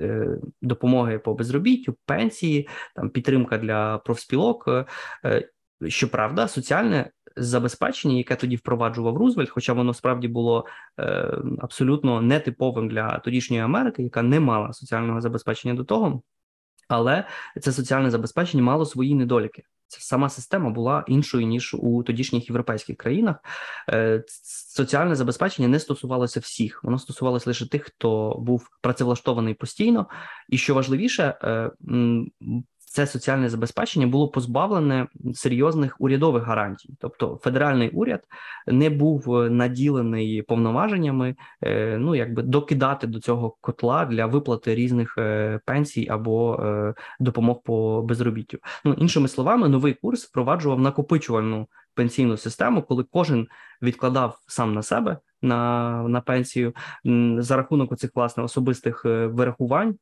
допомоги 0.62 1.18
по 1.18 1.34
безробіттю, 1.34 1.96
пенсії, 2.06 2.68
там 2.94 3.10
підтримка 3.10 3.58
для 3.58 3.71
для 3.72 3.98
профспілок. 3.98 4.68
Е, 4.68 4.84
е, 5.24 5.48
щоправда, 5.88 6.48
соціальне 6.48 7.10
забезпечення, 7.36 8.14
яке 8.14 8.36
тоді 8.36 8.56
впроваджував 8.56 9.16
Рузвельт, 9.16 9.50
хоча 9.50 9.72
воно 9.72 9.94
справді 9.94 10.28
було 10.28 10.66
е, 11.00 11.38
абсолютно 11.60 12.22
нетиповим 12.22 12.88
для 12.88 13.18
тодішньої 13.18 13.62
Америки, 13.62 14.02
яка 14.02 14.22
не 14.22 14.40
мала 14.40 14.72
соціального 14.72 15.20
забезпечення 15.20 15.74
до 15.74 15.84
того, 15.84 16.22
але 16.88 17.24
це 17.60 17.72
соціальне 17.72 18.10
забезпечення 18.10 18.62
мало 18.62 18.86
свої 18.86 19.14
недоліки. 19.14 19.62
Ця 19.86 20.00
Сама 20.00 20.28
система 20.28 20.70
була 20.70 21.04
іншою 21.08 21.46
ніж 21.46 21.74
у 21.74 22.02
тодішніх 22.02 22.48
європейських 22.48 22.96
країнах. 22.96 23.36
Соціальне 24.76 25.14
забезпечення 25.14 25.68
не 25.68 25.78
стосувалося 25.78 26.40
всіх, 26.40 26.84
воно 26.84 26.98
стосувалося 26.98 27.50
лише 27.50 27.68
тих, 27.68 27.84
хто 27.84 28.36
був 28.38 28.68
працевлаштований 28.80 29.54
постійно, 29.54 30.06
і 30.48 30.58
що 30.58 30.74
важливіше, 30.74 31.34
це 32.92 33.06
соціальне 33.06 33.48
забезпечення 33.48 34.06
було 34.06 34.28
позбавлене 34.28 35.06
серйозних 35.34 35.96
урядових 35.98 36.42
гарантій, 36.42 36.94
тобто 37.00 37.38
федеральний 37.42 37.90
уряд 37.90 38.24
не 38.66 38.90
був 38.90 39.36
е, 39.36 39.50
наділений 39.50 40.42
повноваженнями, 40.42 41.36
е, 41.62 41.98
ну 41.98 42.14
якби 42.14 42.42
докидати 42.42 43.06
до 43.06 43.20
цього 43.20 43.56
котла 43.60 44.04
для 44.04 44.26
виплати 44.26 44.74
різних 44.74 45.14
е, 45.18 45.60
пенсій 45.64 46.08
або 46.08 46.58
допомог 47.20 47.62
по 47.62 48.02
безробіттю. 48.02 48.58
Ну 48.84 48.92
іншими 48.92 49.28
словами, 49.28 49.68
новий 49.68 49.94
курс 49.94 50.24
впроваджував 50.24 50.80
накопичувальну 50.80 51.68
пенсійну 51.94 52.36
систему, 52.36 52.82
коли 52.82 53.04
кожен 53.10 53.46
відкладав 53.82 54.38
сам 54.46 54.74
на 54.74 54.82
себе 54.82 55.18
на, 55.42 56.02
на 56.08 56.20
пенсію 56.20 56.74
за 57.38 57.56
рахунок 57.56 57.92
оцих 57.92 58.10
власне 58.14 58.42
особистих 58.42 59.04
вирахувань 59.04 59.94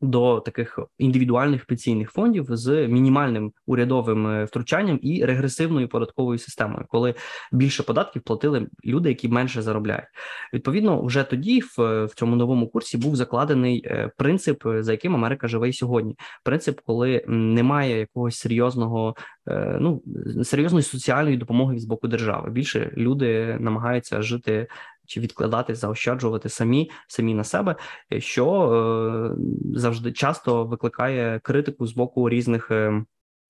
до 0.00 0.40
таких 0.40 0.78
індивідуальних 0.98 1.66
пенсійних 1.66 2.10
фондів 2.10 2.46
з 2.48 2.88
мінімальним 2.88 3.52
урядовим 3.66 4.26
е, 4.26 4.44
втручанням 4.44 4.98
і 5.02 5.24
регресивною 5.24 5.88
податковою 5.88 6.38
системою, 6.38 6.84
коли 6.88 7.14
більше 7.52 7.82
податків 7.82 8.22
платили 8.22 8.66
люди, 8.84 9.08
які 9.08 9.28
менше 9.28 9.62
заробляють. 9.62 10.06
Відповідно, 10.52 11.02
вже 11.02 11.22
тоді 11.22 11.60
в, 11.60 12.04
в 12.04 12.14
цьому 12.14 12.36
новому 12.36 12.68
курсі 12.68 12.98
був 12.98 13.16
закладений 13.16 13.82
е, 13.86 14.10
принцип, 14.16 14.62
за 14.78 14.92
яким 14.92 15.14
Америка 15.14 15.48
живе 15.48 15.68
і 15.68 15.72
сьогодні. 15.72 16.16
Принцип, 16.44 16.80
коли 16.86 17.24
немає 17.28 17.98
якогось 17.98 18.38
серйозного, 18.38 19.14
е, 19.48 19.78
ну 19.80 20.02
серйозної 20.44 20.82
соціальної 20.82 21.36
допомоги 21.36 21.78
з 21.78 21.84
боку 21.84 22.08
держави. 22.08 22.50
Більше 22.50 22.92
люди 22.96 23.56
намагаються 23.60 24.22
жити 24.22 24.66
чи 25.06 25.20
відкладати, 25.20 25.74
заощаджувати 25.74 26.48
самі 26.48 26.90
самі 27.08 27.34
на 27.34 27.44
себе, 27.44 27.76
що 28.18 28.72
е, 28.72 29.78
завжди 29.78 30.12
часто 30.12 30.64
викликає 30.64 31.40
критику 31.42 31.86
з 31.86 31.92
боку 31.92 32.28
різних. 32.28 32.70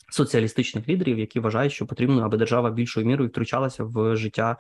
Соціалістичних 0.09 0.88
лідерів, 0.88 1.19
які 1.19 1.40
вважають, 1.40 1.73
що 1.73 1.87
потрібно, 1.87 2.23
аби 2.23 2.37
держава 2.37 2.71
більшою 2.71 3.07
мірою 3.07 3.29
втручалася 3.29 3.85
в 3.85 4.16
життя 4.16 4.57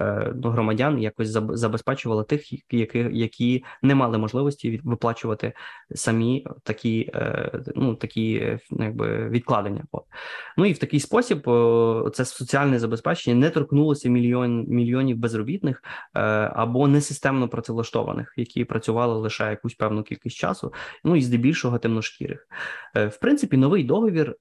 е, 0.00 0.32
ну, 0.42 0.50
громадян, 0.50 0.98
якось 0.98 1.28
забезпечувала 1.28 2.24
тих, 2.24 2.72
які 2.72 3.08
які 3.12 3.64
не 3.82 3.94
мали 3.94 4.18
можливості 4.18 4.80
виплачувати 4.84 5.52
самі 5.94 6.46
такі 6.62 7.10
е, 7.14 7.50
ну 7.74 7.94
такі 7.94 8.58
якби 8.70 9.28
відкладення. 9.28 9.84
Ну 10.56 10.66
і 10.66 10.72
в 10.72 10.78
такий 10.78 11.00
спосіб 11.00 11.42
це 12.12 12.24
соціальне 12.24 12.78
забезпечення 12.78 13.36
не 13.36 13.50
торкнулося 13.50 14.08
мільйон 14.08 14.64
мільйонів 14.68 15.16
безробітних 15.16 15.82
е, 16.14 16.20
або 16.54 16.88
несистемно 16.88 17.48
працевлаштованих, 17.48 18.34
які 18.36 18.64
працювали 18.64 19.14
лише 19.14 19.50
якусь 19.50 19.74
певну 19.74 20.02
кількість 20.02 20.36
часу. 20.36 20.72
Ну 21.04 21.16
і 21.16 21.22
здебільшого 21.22 21.78
темношкірих. 21.78 22.48
В 22.94 23.20
принципі, 23.20 23.56
новий 23.56 23.84
договір 23.84 24.36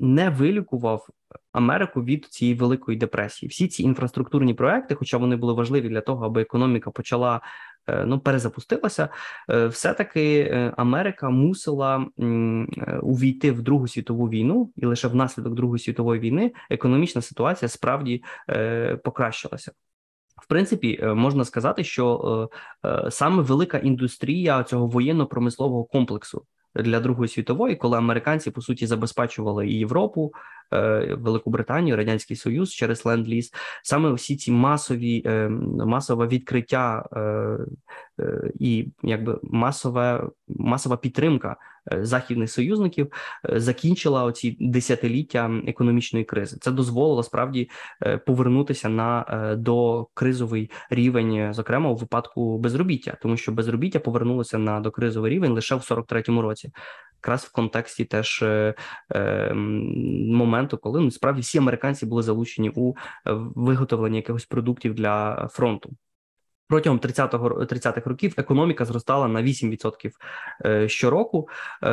не 0.00 0.30
вилікував 0.30 1.08
Америку 1.52 2.04
від 2.04 2.24
цієї 2.24 2.56
великої 2.56 2.98
депресії. 2.98 3.50
Всі 3.50 3.68
ці 3.68 3.82
інфраструктурні 3.82 4.54
проекти, 4.54 4.94
хоча 4.94 5.18
вони 5.18 5.36
були 5.36 5.52
важливі 5.52 5.88
для 5.88 6.00
того, 6.00 6.26
аби 6.26 6.42
економіка 6.42 6.90
почала 6.90 7.40
е, 7.86 8.04
ну 8.06 8.20
перезапустилася, 8.20 9.08
е, 9.50 9.66
все 9.66 9.94
таки 9.94 10.40
е, 10.40 10.74
Америка 10.76 11.30
мусила 11.30 12.06
увійти 13.02 13.52
в 13.52 13.62
Другу 13.62 13.88
світову 13.88 14.28
війну, 14.28 14.72
і 14.76 14.86
лише 14.86 15.08
внаслідок 15.08 15.54
Другої 15.54 15.78
світової 15.78 16.20
війни 16.20 16.52
економічна 16.70 17.22
ситуація 17.22 17.68
справді 17.68 18.22
покращилася. 19.04 19.72
В 20.42 20.48
принципі, 20.48 21.02
можна 21.14 21.44
сказати, 21.44 21.84
що 21.84 22.48
саме 23.10 23.42
велика 23.42 23.78
індустрія 23.78 24.62
цього 24.64 24.86
воєнно-промислового 24.86 25.84
комплексу 25.84 26.44
для 26.74 27.00
Другої 27.00 27.28
світової, 27.28 27.76
коли 27.76 27.98
американці 27.98 28.50
по 28.50 28.60
суті 28.60 28.86
забезпечували 28.86 29.68
і 29.68 29.78
Європу, 29.78 30.32
Велику 31.18 31.50
Британію, 31.50 31.96
Радянський 31.96 32.36
Союз 32.36 32.72
через 32.72 33.06
ленд-ліз, 33.06 33.52
саме 33.82 34.12
всі 34.12 34.36
ці 34.36 34.52
масові 34.52 35.22
е, 35.26 35.48
масове 35.86 36.26
відкриття 36.26 37.08
е, 37.16 37.58
і 38.60 38.92
якби 39.02 39.38
масове 39.42 40.28
масова 40.48 40.96
підтримка 40.96 41.56
західних 41.92 42.50
союзників 42.50 43.12
закінчила 43.52 44.24
оці 44.24 44.56
десятиліття 44.60 45.50
економічної 45.66 46.24
кризи. 46.24 46.56
Це 46.60 46.70
дозволило 46.70 47.22
справді 47.22 47.70
повернутися 48.26 48.88
на 48.88 49.24
до 49.58 50.06
кризовий 50.14 50.70
рівень, 50.90 51.54
зокрема 51.54 51.90
у 51.90 51.94
випадку 51.94 52.58
безробіття, 52.58 53.16
тому 53.22 53.36
що 53.36 53.52
безробіття 53.52 53.98
повернулося 53.98 54.58
на 54.58 54.80
докризовий 54.80 55.32
рівень 55.32 55.52
лише 55.52 55.74
в 55.74 55.78
43-му 55.78 56.42
році. 56.42 56.72
Якраз 57.22 57.44
в 57.44 57.52
контексті 57.52 58.04
теж 58.04 58.42
е, 58.42 58.74
е, 59.14 59.54
моменту, 59.54 60.78
коли 60.78 61.00
ну, 61.00 61.10
справді 61.10 61.40
всі 61.40 61.58
американці 61.58 62.06
були 62.06 62.22
залучені 62.22 62.72
у 62.74 62.94
виготовленні 63.54 64.16
якихось 64.16 64.46
продуктів 64.46 64.94
для 64.94 65.48
фронту. 65.52 65.90
Протягом 66.70 66.98
30-го 66.98 67.48
30-х 67.48 68.10
років 68.10 68.34
економіка 68.36 68.84
зростала 68.84 69.28
на 69.28 69.42
8% 69.42 70.10
е, 70.64 70.88
щороку, 70.88 71.48
е, 71.82 71.88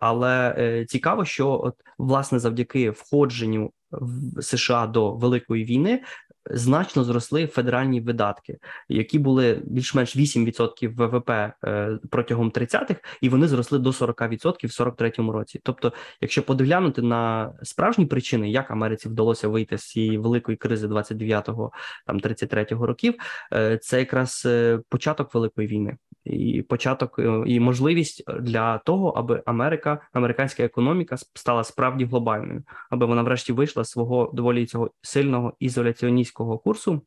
але 0.00 0.54
е, 0.58 0.84
цікаво, 0.84 1.24
що 1.24 1.50
от 1.50 1.74
власне 1.98 2.38
завдяки 2.38 2.90
входженню 2.90 3.72
в 3.90 4.42
США 4.42 4.86
до 4.86 5.14
великої 5.14 5.64
війни 5.64 6.02
значно 6.50 7.04
зросли 7.04 7.46
федеральні 7.46 8.00
видатки, 8.00 8.58
які 8.88 9.18
були 9.18 9.62
більш-менш 9.64 10.16
8% 10.16 10.94
ВВП 10.94 11.30
е, 11.64 11.98
протягом 12.10 12.50
30-х, 12.50 13.00
і 13.20 13.28
вони 13.28 13.48
зросли 13.48 13.78
до 13.78 13.90
40% 13.90 14.66
в 14.66 14.86
43-му 14.86 15.32
році. 15.32 15.60
Тобто, 15.62 15.92
якщо 16.20 16.42
подивлянути 16.42 17.02
на 17.02 17.52
справжні 17.62 18.06
причини, 18.06 18.50
як 18.50 18.70
Америці 18.70 19.08
вдалося 19.08 19.48
вийти 19.48 19.78
з 19.78 19.88
цієї 19.88 20.18
великої 20.18 20.56
кризи 20.56 20.86
29-го 20.86 21.72
там 22.06 22.20
33-го 22.20 22.86
років, 22.86 23.14
е, 23.52 23.78
це 23.78 23.98
якраз 23.98 24.42
е, 24.46 24.80
початок 24.88 25.34
великої 25.34 25.68
війни 25.68 25.96
і 26.28 26.62
початок 26.62 27.20
і 27.46 27.60
можливість 27.60 28.24
для 28.40 28.78
того, 28.78 29.08
аби 29.08 29.42
Америка, 29.46 30.08
американська 30.12 30.62
економіка 30.62 31.16
стала 31.16 31.64
справді 31.64 32.04
глобальною, 32.04 32.62
аби 32.90 33.06
вона, 33.06 33.22
врешті, 33.22 33.52
вийшла 33.52 33.84
з 33.84 33.90
свого 33.90 34.30
доволі 34.34 34.66
цього 34.66 34.90
сильного 35.02 35.52
ізоляціоністського 35.60 36.58
курсу, 36.58 37.02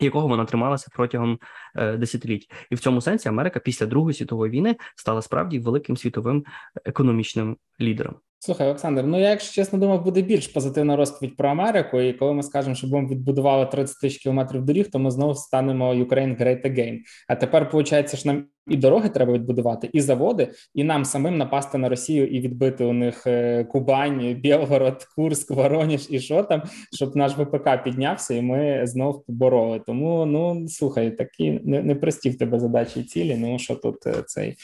якого 0.00 0.28
вона 0.28 0.44
трималася 0.44 0.88
протягом 0.94 1.38
е, 1.76 1.96
десятиліть, 1.96 2.50
і 2.70 2.74
в 2.74 2.78
цьому 2.78 3.00
сенсі 3.00 3.28
Америка 3.28 3.60
після 3.60 3.86
Другої 3.86 4.14
світової 4.14 4.52
війни 4.52 4.76
стала 4.96 5.22
справді 5.22 5.58
великим 5.58 5.96
світовим 5.96 6.44
економічним 6.84 7.56
лідером. 7.80 8.14
Слухай, 8.44 8.66
Олександр, 8.66 9.02
ну 9.02 9.20
я 9.20 9.30
якщо 9.30 9.52
чесно 9.52 9.78
думав, 9.78 10.04
буде 10.04 10.22
більш 10.22 10.46
позитивна 10.48 10.96
розповідь 10.96 11.36
про 11.36 11.48
Америку. 11.48 12.00
І 12.00 12.12
коли 12.12 12.32
ми 12.32 12.42
скажемо, 12.42 12.74
що 12.74 12.86
будемо 12.86 13.08
відбудували 13.08 13.66
30 13.66 14.00
тисяч 14.00 14.22
кілометрів 14.22 14.64
доріг, 14.64 14.90
то 14.90 14.98
ми 14.98 15.10
знову 15.10 15.34
станемо 15.34 15.94
Ukraine 15.94 16.42
Great 16.42 16.66
Again. 16.66 16.98
А 17.28 17.36
тепер 17.36 17.70
виходить, 17.72 18.18
що 18.18 18.28
нам 18.28 18.44
і 18.66 18.76
дороги 18.76 19.08
треба 19.08 19.32
відбудувати, 19.32 19.90
і 19.92 20.00
заводи, 20.00 20.48
і 20.74 20.84
нам 20.84 21.04
самим 21.04 21.38
напасти 21.38 21.78
на 21.78 21.88
Росію 21.88 22.26
і 22.26 22.40
відбити 22.40 22.84
у 22.84 22.92
них 22.92 23.26
е, 23.26 23.64
Кубань, 23.64 24.34
Білгород, 24.34 25.04
Курск, 25.16 25.50
Вороніж 25.50 26.06
і 26.10 26.20
що 26.20 26.42
там, 26.42 26.62
щоб 26.92 27.16
наш 27.16 27.32
ВПК 27.32 27.84
піднявся, 27.84 28.34
і 28.34 28.42
ми 28.42 28.86
знов 28.86 29.24
побороли. 29.26 29.80
Тому 29.86 30.26
ну 30.26 30.68
слухай, 30.68 31.10
такі 31.10 31.60
не 31.64 31.94
прості 31.94 32.30
в 32.30 32.38
тебе 32.38 32.60
задачі 32.60 33.00
і 33.00 33.04
цілі. 33.04 33.36
Ну 33.36 33.58
що 33.58 33.74
тут 33.74 34.06
е, 34.06 34.14
цей 34.26 34.56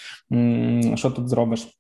що 0.97 1.11
тут 1.11 1.29
зробиш? 1.29 1.80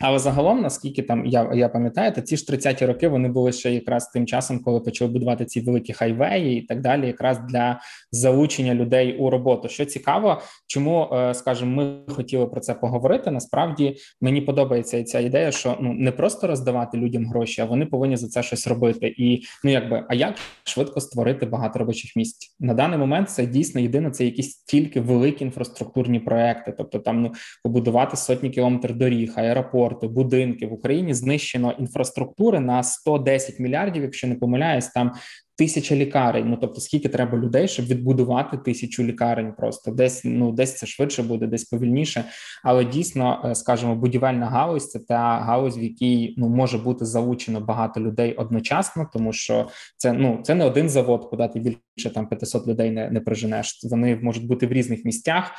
Але 0.00 0.18
загалом, 0.18 0.60
наскільки 0.60 1.02
там 1.02 1.26
я 1.26 1.50
я 1.54 1.68
пам'ятаю, 1.68 2.12
то 2.12 2.20
ці 2.20 2.36
ж 2.36 2.44
30-ті 2.52 2.86
роки 2.86 3.08
вони 3.08 3.28
були 3.28 3.52
ще 3.52 3.72
якраз 3.72 4.08
тим 4.08 4.26
часом, 4.26 4.58
коли 4.58 4.80
почали 4.80 5.10
будувати 5.10 5.44
ці 5.44 5.60
великі 5.60 5.92
хайвеї 5.92 6.58
і 6.58 6.62
так 6.62 6.80
далі, 6.80 7.06
якраз 7.06 7.38
для 7.38 7.80
залучення 8.12 8.74
людей 8.74 9.16
у 9.16 9.30
роботу. 9.30 9.68
Що 9.68 9.84
цікаво, 9.84 10.40
чому 10.66 11.08
е, 11.12 11.34
скажімо, 11.34 11.70
ми 11.82 12.14
хотіли 12.14 12.46
про 12.46 12.60
це 12.60 12.74
поговорити. 12.74 13.30
Насправді 13.30 13.96
мені 14.20 14.40
подобається 14.40 15.04
ця 15.04 15.20
ідея, 15.20 15.50
що 15.50 15.76
ну 15.80 15.92
не 15.92 16.12
просто 16.12 16.46
роздавати 16.46 16.98
людям 16.98 17.26
гроші, 17.26 17.62
а 17.62 17.64
вони 17.64 17.86
повинні 17.86 18.16
за 18.16 18.28
це 18.28 18.42
щось 18.42 18.66
робити. 18.66 19.14
І 19.18 19.42
ну 19.64 19.70
якби 19.70 20.04
а 20.08 20.14
як 20.14 20.34
швидко 20.64 21.00
створити 21.00 21.46
багато 21.46 21.78
робочих 21.78 22.16
місць 22.16 22.54
на 22.60 22.74
даний 22.74 22.98
момент? 22.98 23.30
Це 23.30 23.46
дійсно 23.46 23.80
єдине, 23.80 24.10
це 24.10 24.24
якісь 24.24 24.56
тільки 24.56 25.00
великі 25.00 25.44
інфраструктурні 25.44 26.20
проекти, 26.20 26.74
тобто 26.78 26.98
там 26.98 27.22
ну 27.22 27.32
побудувати 27.62 28.16
сотні 28.16 28.50
кілометрів 28.50 28.96
доріг, 28.96 29.32
аеропорт 29.36 29.75
аеропорти, 29.76 30.08
будинки 30.08 30.66
в 30.66 30.72
Україні 30.72 31.14
знищено 31.14 31.72
інфраструктури 31.78 32.60
на 32.60 32.82
110 32.82 33.60
мільярдів, 33.60 34.02
якщо 34.02 34.26
не 34.26 34.34
помиляюсь, 34.34 34.88
там 34.88 35.12
тисяча 35.56 35.94
лікарень. 35.96 36.50
Ну 36.50 36.58
тобто, 36.60 36.80
скільки 36.80 37.08
треба 37.08 37.38
людей, 37.38 37.68
щоб 37.68 37.86
відбудувати 37.86 38.56
тисячу 38.56 39.04
лікарень? 39.04 39.52
Просто 39.52 39.90
десь 39.90 40.22
ну 40.24 40.52
десь 40.52 40.76
це 40.76 40.86
швидше 40.86 41.22
буде, 41.22 41.46
десь 41.46 41.64
повільніше. 41.64 42.24
Але 42.64 42.84
дійсно, 42.84 43.42
е, 43.44 43.54
скажімо, 43.54 43.96
будівельна 43.96 44.46
галузь 44.46 44.90
це 44.90 44.98
та 44.98 45.38
галузь, 45.38 45.78
в 45.78 45.82
якій 45.82 46.34
ну 46.36 46.48
може 46.48 46.78
бути 46.78 47.04
залучено 47.04 47.60
багато 47.60 48.00
людей 48.00 48.34
одночасно, 48.34 49.08
тому 49.12 49.32
що 49.32 49.68
це 49.96 50.12
ну 50.12 50.40
це 50.42 50.54
не 50.54 50.64
один 50.64 50.88
завод, 50.88 51.26
куди 51.30 51.48
ти 51.48 51.60
більше 51.60 52.14
там 52.14 52.28
500 52.28 52.66
людей 52.66 52.90
не 52.90 53.10
не 53.10 53.20
приженеш. 53.20 53.80
Вони 53.90 54.16
можуть 54.16 54.46
бути 54.46 54.66
в 54.66 54.72
різних 54.72 55.04
місцях. 55.04 55.52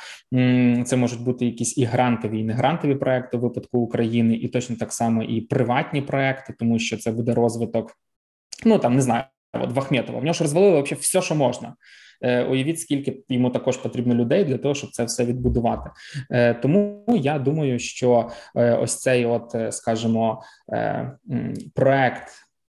Це 0.84 0.96
можуть 0.96 1.20
бути 1.20 1.46
якісь 1.46 1.78
і 1.78 1.84
грантові, 1.84 2.40
і 2.40 2.44
не 2.44 2.52
грантові 2.52 2.94
проекти 2.94 3.36
у 3.36 3.40
випадку 3.40 3.78
України, 3.78 4.34
і 4.34 4.48
точно 4.48 4.76
так 4.76 4.92
само 4.92 5.22
і 5.22 5.40
приватні 5.40 6.02
проекти, 6.02 6.54
тому 6.58 6.78
що 6.78 6.96
це 6.96 7.12
буде 7.12 7.34
розвиток. 7.34 7.92
Ну 8.64 8.78
там 8.78 8.94
не 8.94 9.02
знаю, 9.02 9.24
от 9.52 9.72
Вахметова. 9.72 10.18
В 10.18 10.24
нього 10.24 10.34
ж 10.34 10.44
розвалили 10.44 10.72
вообще 10.72 10.94
все, 10.94 11.22
що 11.22 11.34
можна. 11.34 11.74
Е, 12.20 12.44
уявіть, 12.44 12.80
скільки 12.80 13.22
йому 13.28 13.50
також 13.50 13.76
потрібно 13.76 14.14
людей 14.14 14.44
для 14.44 14.58
того, 14.58 14.74
щоб 14.74 14.90
це 14.90 15.04
все 15.04 15.24
відбудувати. 15.24 15.90
Е, 16.30 16.54
тому 16.54 17.04
я 17.08 17.38
думаю, 17.38 17.78
що 17.78 18.30
е, 18.56 18.74
ось 18.74 19.00
цей, 19.00 19.26
от 19.26 19.56
скажімо, 19.70 20.42
проект 21.74 22.28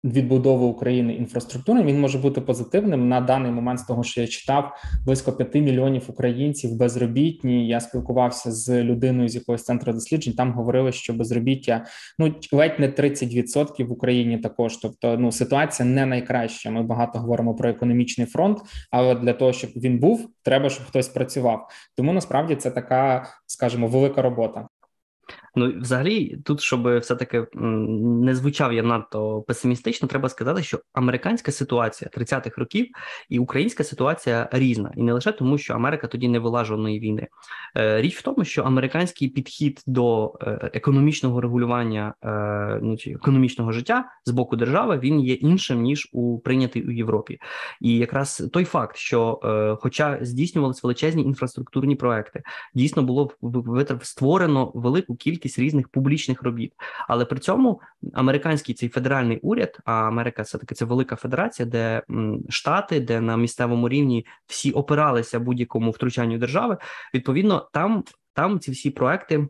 відбудови 0.05 0.67
України 0.67 1.15
інфраструктури 1.15 1.83
він 1.83 2.01
може 2.01 2.19
бути 2.19 2.41
позитивним 2.41 3.09
на 3.09 3.21
даний 3.21 3.53
момент 3.53 3.81
з 3.81 3.85
того, 3.85 4.03
що 4.03 4.21
я 4.21 4.27
читав 4.27 4.73
близько 5.05 5.33
5 5.33 5.55
мільйонів 5.55 6.03
українців 6.09 6.77
безробітні. 6.77 7.69
Я 7.69 7.81
спілкувався 7.81 8.53
з 8.53 8.83
людиною 8.83 9.29
з 9.29 9.35
якогось 9.35 9.65
центру 9.65 9.93
досліджень. 9.93 10.35
Там 10.35 10.53
говорили, 10.53 10.93
що 10.93 11.13
безробіття 11.13 11.85
ну 12.19 12.35
ледь 12.53 12.81
не 12.81 12.89
30% 12.89 13.87
в 13.87 13.93
Україні. 13.93 14.39
Також, 14.39 14.77
тобто, 14.77 15.19
ну 15.19 15.33
ситуація 15.33 15.89
не 15.89 16.07
найкраща. 16.07 16.71
Ми 16.71 16.83
багато 16.83 17.19
говоримо 17.19 17.55
про 17.55 17.69
економічний 17.71 18.27
фронт, 18.27 18.59
але 18.91 19.15
для 19.15 19.33
того, 19.33 19.53
щоб 19.53 19.71
він 19.77 19.99
був, 19.99 20.31
треба, 20.43 20.71
щоб 20.71 20.87
хтось 20.87 21.09
працював. 21.09 21.69
Тому 21.97 22.13
насправді 22.13 22.55
це 22.55 22.71
така, 22.71 23.27
скажімо, 23.47 23.87
велика 23.87 24.23
робота. 24.23 24.69
Ну, 25.55 25.73
взагалі, 25.81 26.37
тут, 26.45 26.61
щоб 26.61 26.99
все-таки 26.99 27.47
не 27.55 28.35
звучав 28.35 28.73
я 28.73 28.83
надто 28.83 29.43
песимістично, 29.43 30.09
треба 30.09 30.29
сказати, 30.29 30.63
що 30.63 30.81
американська 30.93 31.53
ситуація 31.53 32.11
30-х 32.17 32.59
років 32.59 32.87
і 33.29 33.39
українська 33.39 33.85
ситуація 33.85 34.49
різна, 34.53 34.93
і 34.97 35.03
не 35.03 35.13
лише 35.13 35.33
тому, 35.33 35.59
що 35.59 35.75
Америка 35.75 36.07
тоді 36.07 36.29
не 36.29 36.39
вела 36.39 36.65
жодної 36.65 37.01
війни. 37.01 37.29
Е, 37.77 38.03
річ 38.03 38.17
в 38.17 38.23
тому, 38.23 38.45
що 38.45 38.63
американський 38.63 39.29
підхід 39.29 39.83
до 39.87 40.35
е, 40.43 40.71
економічного 40.75 41.41
регулювання 41.41 42.15
е, 42.25 42.79
ну 42.83 42.97
чи 42.97 43.11
економічного 43.11 43.73
життя 43.73 44.05
з 44.25 44.31
боку 44.31 44.57
держави 44.57 44.99
він 45.03 45.21
є 45.21 45.35
іншим 45.35 45.83
ніж 45.83 46.09
у 46.13 46.39
прийнятий 46.39 46.89
у 46.89 46.91
Європі. 46.91 47.39
І 47.81 47.97
якраз 47.97 48.49
той 48.53 48.65
факт, 48.65 48.97
що, 48.97 49.41
хоча 49.81 50.19
здійснювалися 50.21 50.81
величезні 50.83 51.23
інфраструктурні 51.23 51.97
проекти, 51.97 52.43
дійсно 52.75 53.03
було 53.03 53.31
створено 54.03 54.73
велику 54.75 55.17
кількість 55.17 55.40
кількість 55.41 55.59
різних 55.59 55.89
публічних 55.89 56.43
робіт. 56.43 56.73
Але 57.09 57.25
при 57.25 57.39
цьому 57.39 57.81
американський 58.13 58.75
цей 58.75 58.89
федеральний 58.89 59.39
уряд, 59.39 59.79
а 59.85 59.93
Америка 59.93 60.43
все 60.43 60.59
таки 60.59 60.75
це 60.75 60.85
велика 60.85 61.17
федерація, 61.17 61.69
де 61.69 62.03
штати, 62.49 63.01
де 63.01 63.21
на 63.21 63.37
місцевому 63.37 63.89
рівні 63.89 64.27
всі 64.47 64.73
опиралися 64.73 65.41
будь-якому 65.41 65.91
втручанню 65.91 66.39
держави. 66.39 66.77
Відповідно, 67.15 67.69
там, 67.73 68.05
там 68.35 68.61
ці 68.61 68.71
всі 68.71 68.91
проекти. 68.91 69.49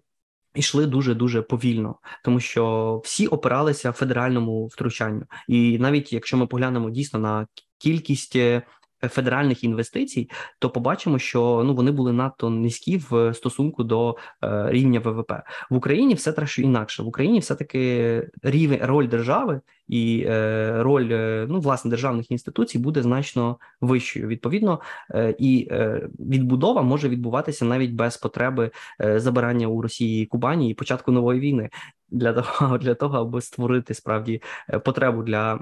Ішли 0.55 0.87
дуже 0.87 1.15
дуже 1.15 1.43
повільно, 1.43 1.97
тому 2.25 2.41
що 2.41 3.01
всі 3.05 3.27
опиралися 3.27 3.93
федеральному 3.93 4.67
втручанню, 4.67 5.23
і 5.49 5.79
навіть 5.79 6.13
якщо 6.13 6.37
ми 6.37 6.47
поглянемо 6.47 6.91
дійсно 6.91 7.19
на 7.21 7.47
кількість 7.79 8.37
е, 8.37 8.63
федеральних 9.09 9.65
інвестицій, 9.65 10.31
то 10.59 10.71
побачимо, 10.71 11.19
що 11.19 11.63
ну 11.67 11.75
вони 11.75 11.91
були 11.91 12.13
надто 12.13 12.51
низькі 12.51 12.97
в 13.11 13.35
стосунку 13.35 13.85
до 13.85 14.17
е, 14.45 14.67
рівня 14.71 15.01
ВВП 15.01 15.33
в 15.71 15.77
Україні. 15.77 16.15
Все 16.15 16.33
трошки 16.33 16.63
інакше 16.63 17.03
в 17.03 17.07
Україні, 17.07 17.39
все 17.39 17.55
таки 17.55 18.31
рівень 18.43 18.81
роль 18.83 19.09
держави 19.09 19.61
і 19.91 20.25
е, 20.29 20.83
роль 20.83 21.09
е, 21.13 21.47
ну 21.49 21.61
власне 21.61 21.91
державних 21.91 22.31
інституцій 22.31 22.79
буде 22.79 23.03
значно 23.03 23.59
вищою. 23.81 24.27
Відповідно, 24.27 24.81
е, 25.11 25.35
і 25.39 25.69
е, 25.71 26.09
відбудова 26.19 26.83
може 26.83 27.09
відбуватися 27.09 27.65
навіть 27.65 27.93
без 27.93 28.17
потреби 28.17 28.71
е, 29.01 29.21
забирання 29.21 29.67
у 29.67 29.83
Росії 29.83 30.27
Кубані 30.27 30.71
і 30.71 30.75
початку 30.75 31.13
нової 31.13 31.41
війни 31.41 31.71
для 32.11 32.33
того, 32.33 32.79
для 32.79 32.95
того, 32.95 33.19
аби 33.19 33.41
створити 33.41 33.95
справді 33.95 34.43
е, 34.69 34.79
потребу 34.79 35.23
для, 35.23 35.59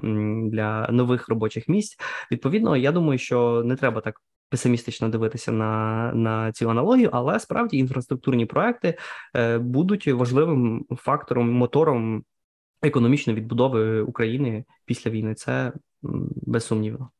для 0.53 0.89
нових 0.91 1.29
робочих 1.29 1.69
місць. 1.69 1.99
Відповідно, 2.33 2.77
я 2.77 2.93
думаю, 2.93 3.19
що 3.19 3.63
не 3.65 3.77
треба 3.77 4.01
так. 4.01 4.21
Песимістично 4.51 5.09
дивитися 5.09 5.53
на 5.53 6.13
на 6.15 6.53
цю 6.53 6.71
аналогію, 6.71 7.11
але 7.13 7.41
справді 7.41 7.79
інфраструктурні 7.79 8.47
проекти 8.47 8.99
е, 9.37 9.59
будуть 9.59 10.07
важливим 10.07 10.87
фактором, 10.97 11.53
мотором 11.53 12.25
економічної 12.83 13.39
відбудови 13.39 14.01
України 14.01 14.65
після 14.85 15.11
війни. 15.11 15.35
Це 15.35 15.73
безсумнівно. 16.47 17.11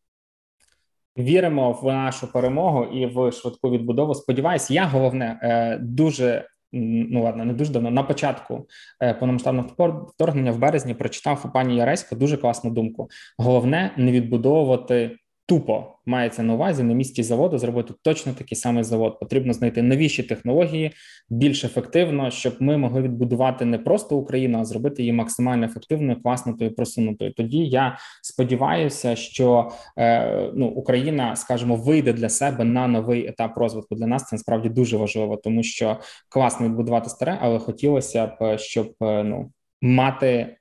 Віримо 1.19 1.73
в 1.73 1.87
нашу 1.87 2.33
перемогу 2.33 2.85
і 2.85 3.07
в 3.07 3.33
швидку 3.33 3.71
відбудову. 3.71 4.15
Сподіваюсь, 4.15 4.71
я 4.71 4.85
головне 4.85 5.41
е, 5.43 5.79
дуже 5.79 6.49
ну 6.73 7.23
ладно, 7.23 7.45
не 7.45 7.53
дуже 7.53 7.73
давно 7.73 7.91
на 7.91 8.03
початку 8.03 8.67
е, 9.03 9.15
повномасштабного 9.15 9.69
вторгнення 10.15 10.53
в 10.53 10.59
березні 10.59 10.95
прочитав 10.95 11.43
у 11.45 11.49
пані 11.49 11.77
Яресько 11.77 12.17
дуже 12.17 12.37
класну 12.37 12.71
думку. 12.71 13.09
Головне 13.39 13.91
не 13.97 14.13
відбудовувати 14.13 15.17
тупо 15.49 15.85
мається 16.07 16.43
на 16.43 16.55
увазі 16.55 16.83
на 16.83 16.95
місці 16.95 17.23
заводу 17.23 17.59
зробити 17.59 17.95
точно 18.03 18.33
такий 18.33 18.57
самий 18.57 18.85
завод. 18.85 19.21
Потрібно 19.21 19.53
знайти 19.53 19.83
новіші 19.83 20.23
технології 20.23 20.93
більш 21.31 21.65
ефективно, 21.65 22.31
щоб 22.31 22.57
ми 22.61 22.77
могли 22.77 23.03
відбудувати 23.03 23.65
не 23.65 23.79
просто 23.79 24.17
Україну, 24.17 24.61
а 24.61 24.65
зробити 24.65 25.03
її 25.03 25.13
максимально 25.13 25.67
ефективною, 25.67 26.23
класною 26.23 26.75
просунутою. 26.75 27.33
Тоді 27.33 27.59
я 27.59 27.99
сподіваюся, 28.23 29.17
що 29.17 29.71
е, 29.99 30.51
ну 30.55 30.67
Україна, 30.67 31.37
скажімо, 31.37 31.77
вийде 31.77 32.13
для 32.13 32.29
себе 32.29 32.65
на 32.65 32.89
новий 32.89 33.27
етап 33.27 33.59
розвитку. 33.59 33.95
Для 33.95 34.07
нас 34.07 34.25
це 34.25 34.37
насправді 34.37 34.69
дуже 34.69 34.97
важливо, 34.97 35.37
тому 35.37 35.63
що 35.63 35.97
класно 36.29 36.67
відбудувати 36.67 37.11
старе, 37.11 37.39
але 37.41 37.59
хотілося 37.59 38.27
б, 38.27 38.59
щоб 38.59 38.95
е, 39.03 39.25
ну 39.25 39.53
мати 39.83 40.57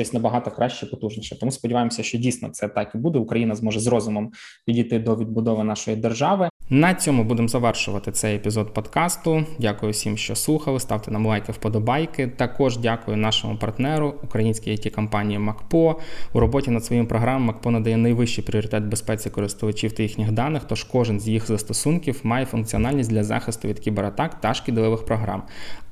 щось 0.00 0.12
набагато 0.12 0.50
краще, 0.50 0.86
потужніше. 0.86 1.38
Тому 1.38 1.52
сподіваємося, 1.52 2.02
що 2.02 2.18
дійсно 2.18 2.48
це 2.48 2.68
так 2.68 2.94
і 2.94 2.98
буде. 2.98 3.18
Україна 3.18 3.54
зможе 3.54 3.80
з 3.80 3.86
розумом 3.86 4.32
підійти 4.66 4.98
до 4.98 5.16
відбудови 5.16 5.64
нашої 5.64 5.96
держави. 5.96 6.48
На 6.72 6.94
цьому 6.94 7.24
будемо 7.24 7.48
завершувати 7.48 8.12
цей 8.12 8.36
епізод 8.36 8.74
подкасту. 8.74 9.44
Дякую 9.58 9.92
всім, 9.92 10.16
що 10.16 10.36
слухали. 10.36 10.80
Ставте 10.80 11.10
нам 11.10 11.26
лайки, 11.26 11.52
вподобайки. 11.52 12.26
Також 12.26 12.78
дякую 12.78 13.16
нашому 13.16 13.56
партнеру, 13.56 14.14
українській 14.22 14.70
it 14.70 14.90
компанії 14.90 15.38
МакПо. 15.38 15.96
У 16.32 16.40
роботі 16.40 16.70
над 16.70 16.84
своїм 16.84 17.06
програмом 17.06 17.42
МакПо 17.42 17.70
надає 17.70 17.96
найвищий 17.96 18.44
пріоритет 18.44 18.84
безпеці 18.84 19.30
користувачів 19.30 19.92
та 19.92 20.02
їхніх 20.02 20.32
даних. 20.32 20.62
Тож 20.64 20.84
кожен 20.84 21.20
з 21.20 21.28
їх 21.28 21.46
застосунків 21.46 22.20
має 22.22 22.46
функціональність 22.46 23.10
для 23.10 23.24
захисту 23.24 23.68
від 23.68 23.78
кібератак 23.78 24.40
та 24.40 24.54
шкідливих 24.54 25.04
програм. 25.04 25.42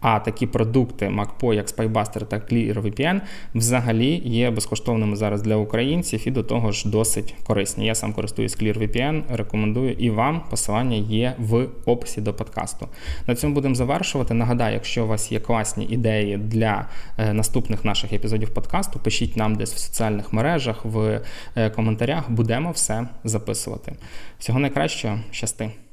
А 0.00 0.18
такі 0.18 0.46
продукти 0.46 1.06
MacPo, 1.06 1.54
як 1.54 1.66
Spybuster 1.66 2.26
та 2.26 2.36
ClearVPN, 2.36 3.20
взагалі 3.54 4.22
є 4.24 4.50
безкоштовними 4.50 5.16
зараз 5.16 5.42
для 5.42 5.56
українців 5.56 6.22
і 6.26 6.30
до 6.30 6.42
того 6.42 6.72
ж 6.72 6.90
досить 6.90 7.34
корисні. 7.46 7.86
Я 7.86 7.94
сам 7.94 8.12
користуюсь 8.12 8.58
ClearVPN, 8.58 9.22
рекомендую 9.36 9.92
і 9.92 10.10
вам. 10.10 10.42
Посилання 10.68 10.96
є 10.96 11.35
в 11.38 11.66
описі 11.87 12.20
до 12.20 12.35
подкасту. 12.35 12.88
На 13.26 13.35
цьому 13.35 13.54
будемо 13.54 13.74
завершувати. 13.74 14.35
Нагадаю, 14.35 14.74
якщо 14.74 15.04
у 15.04 15.07
вас 15.07 15.33
є 15.33 15.40
класні 15.40 15.85
ідеї 15.85 16.37
для 16.37 16.88
е, 17.18 17.33
наступних 17.33 17.85
наших 17.85 18.12
епізодів 18.12 18.54
подкасту, 18.54 18.98
пишіть 18.98 19.37
нам 19.37 19.54
десь 19.54 19.74
в 19.74 19.78
соціальних 19.78 20.33
мережах, 20.33 20.85
в 20.85 21.20
е, 21.57 21.70
коментарях. 21.70 22.31
Будемо 22.31 22.70
все 22.70 23.09
записувати. 23.24 23.92
Всього 24.38 24.59
найкращого, 24.59 25.18
щасти! 25.31 25.88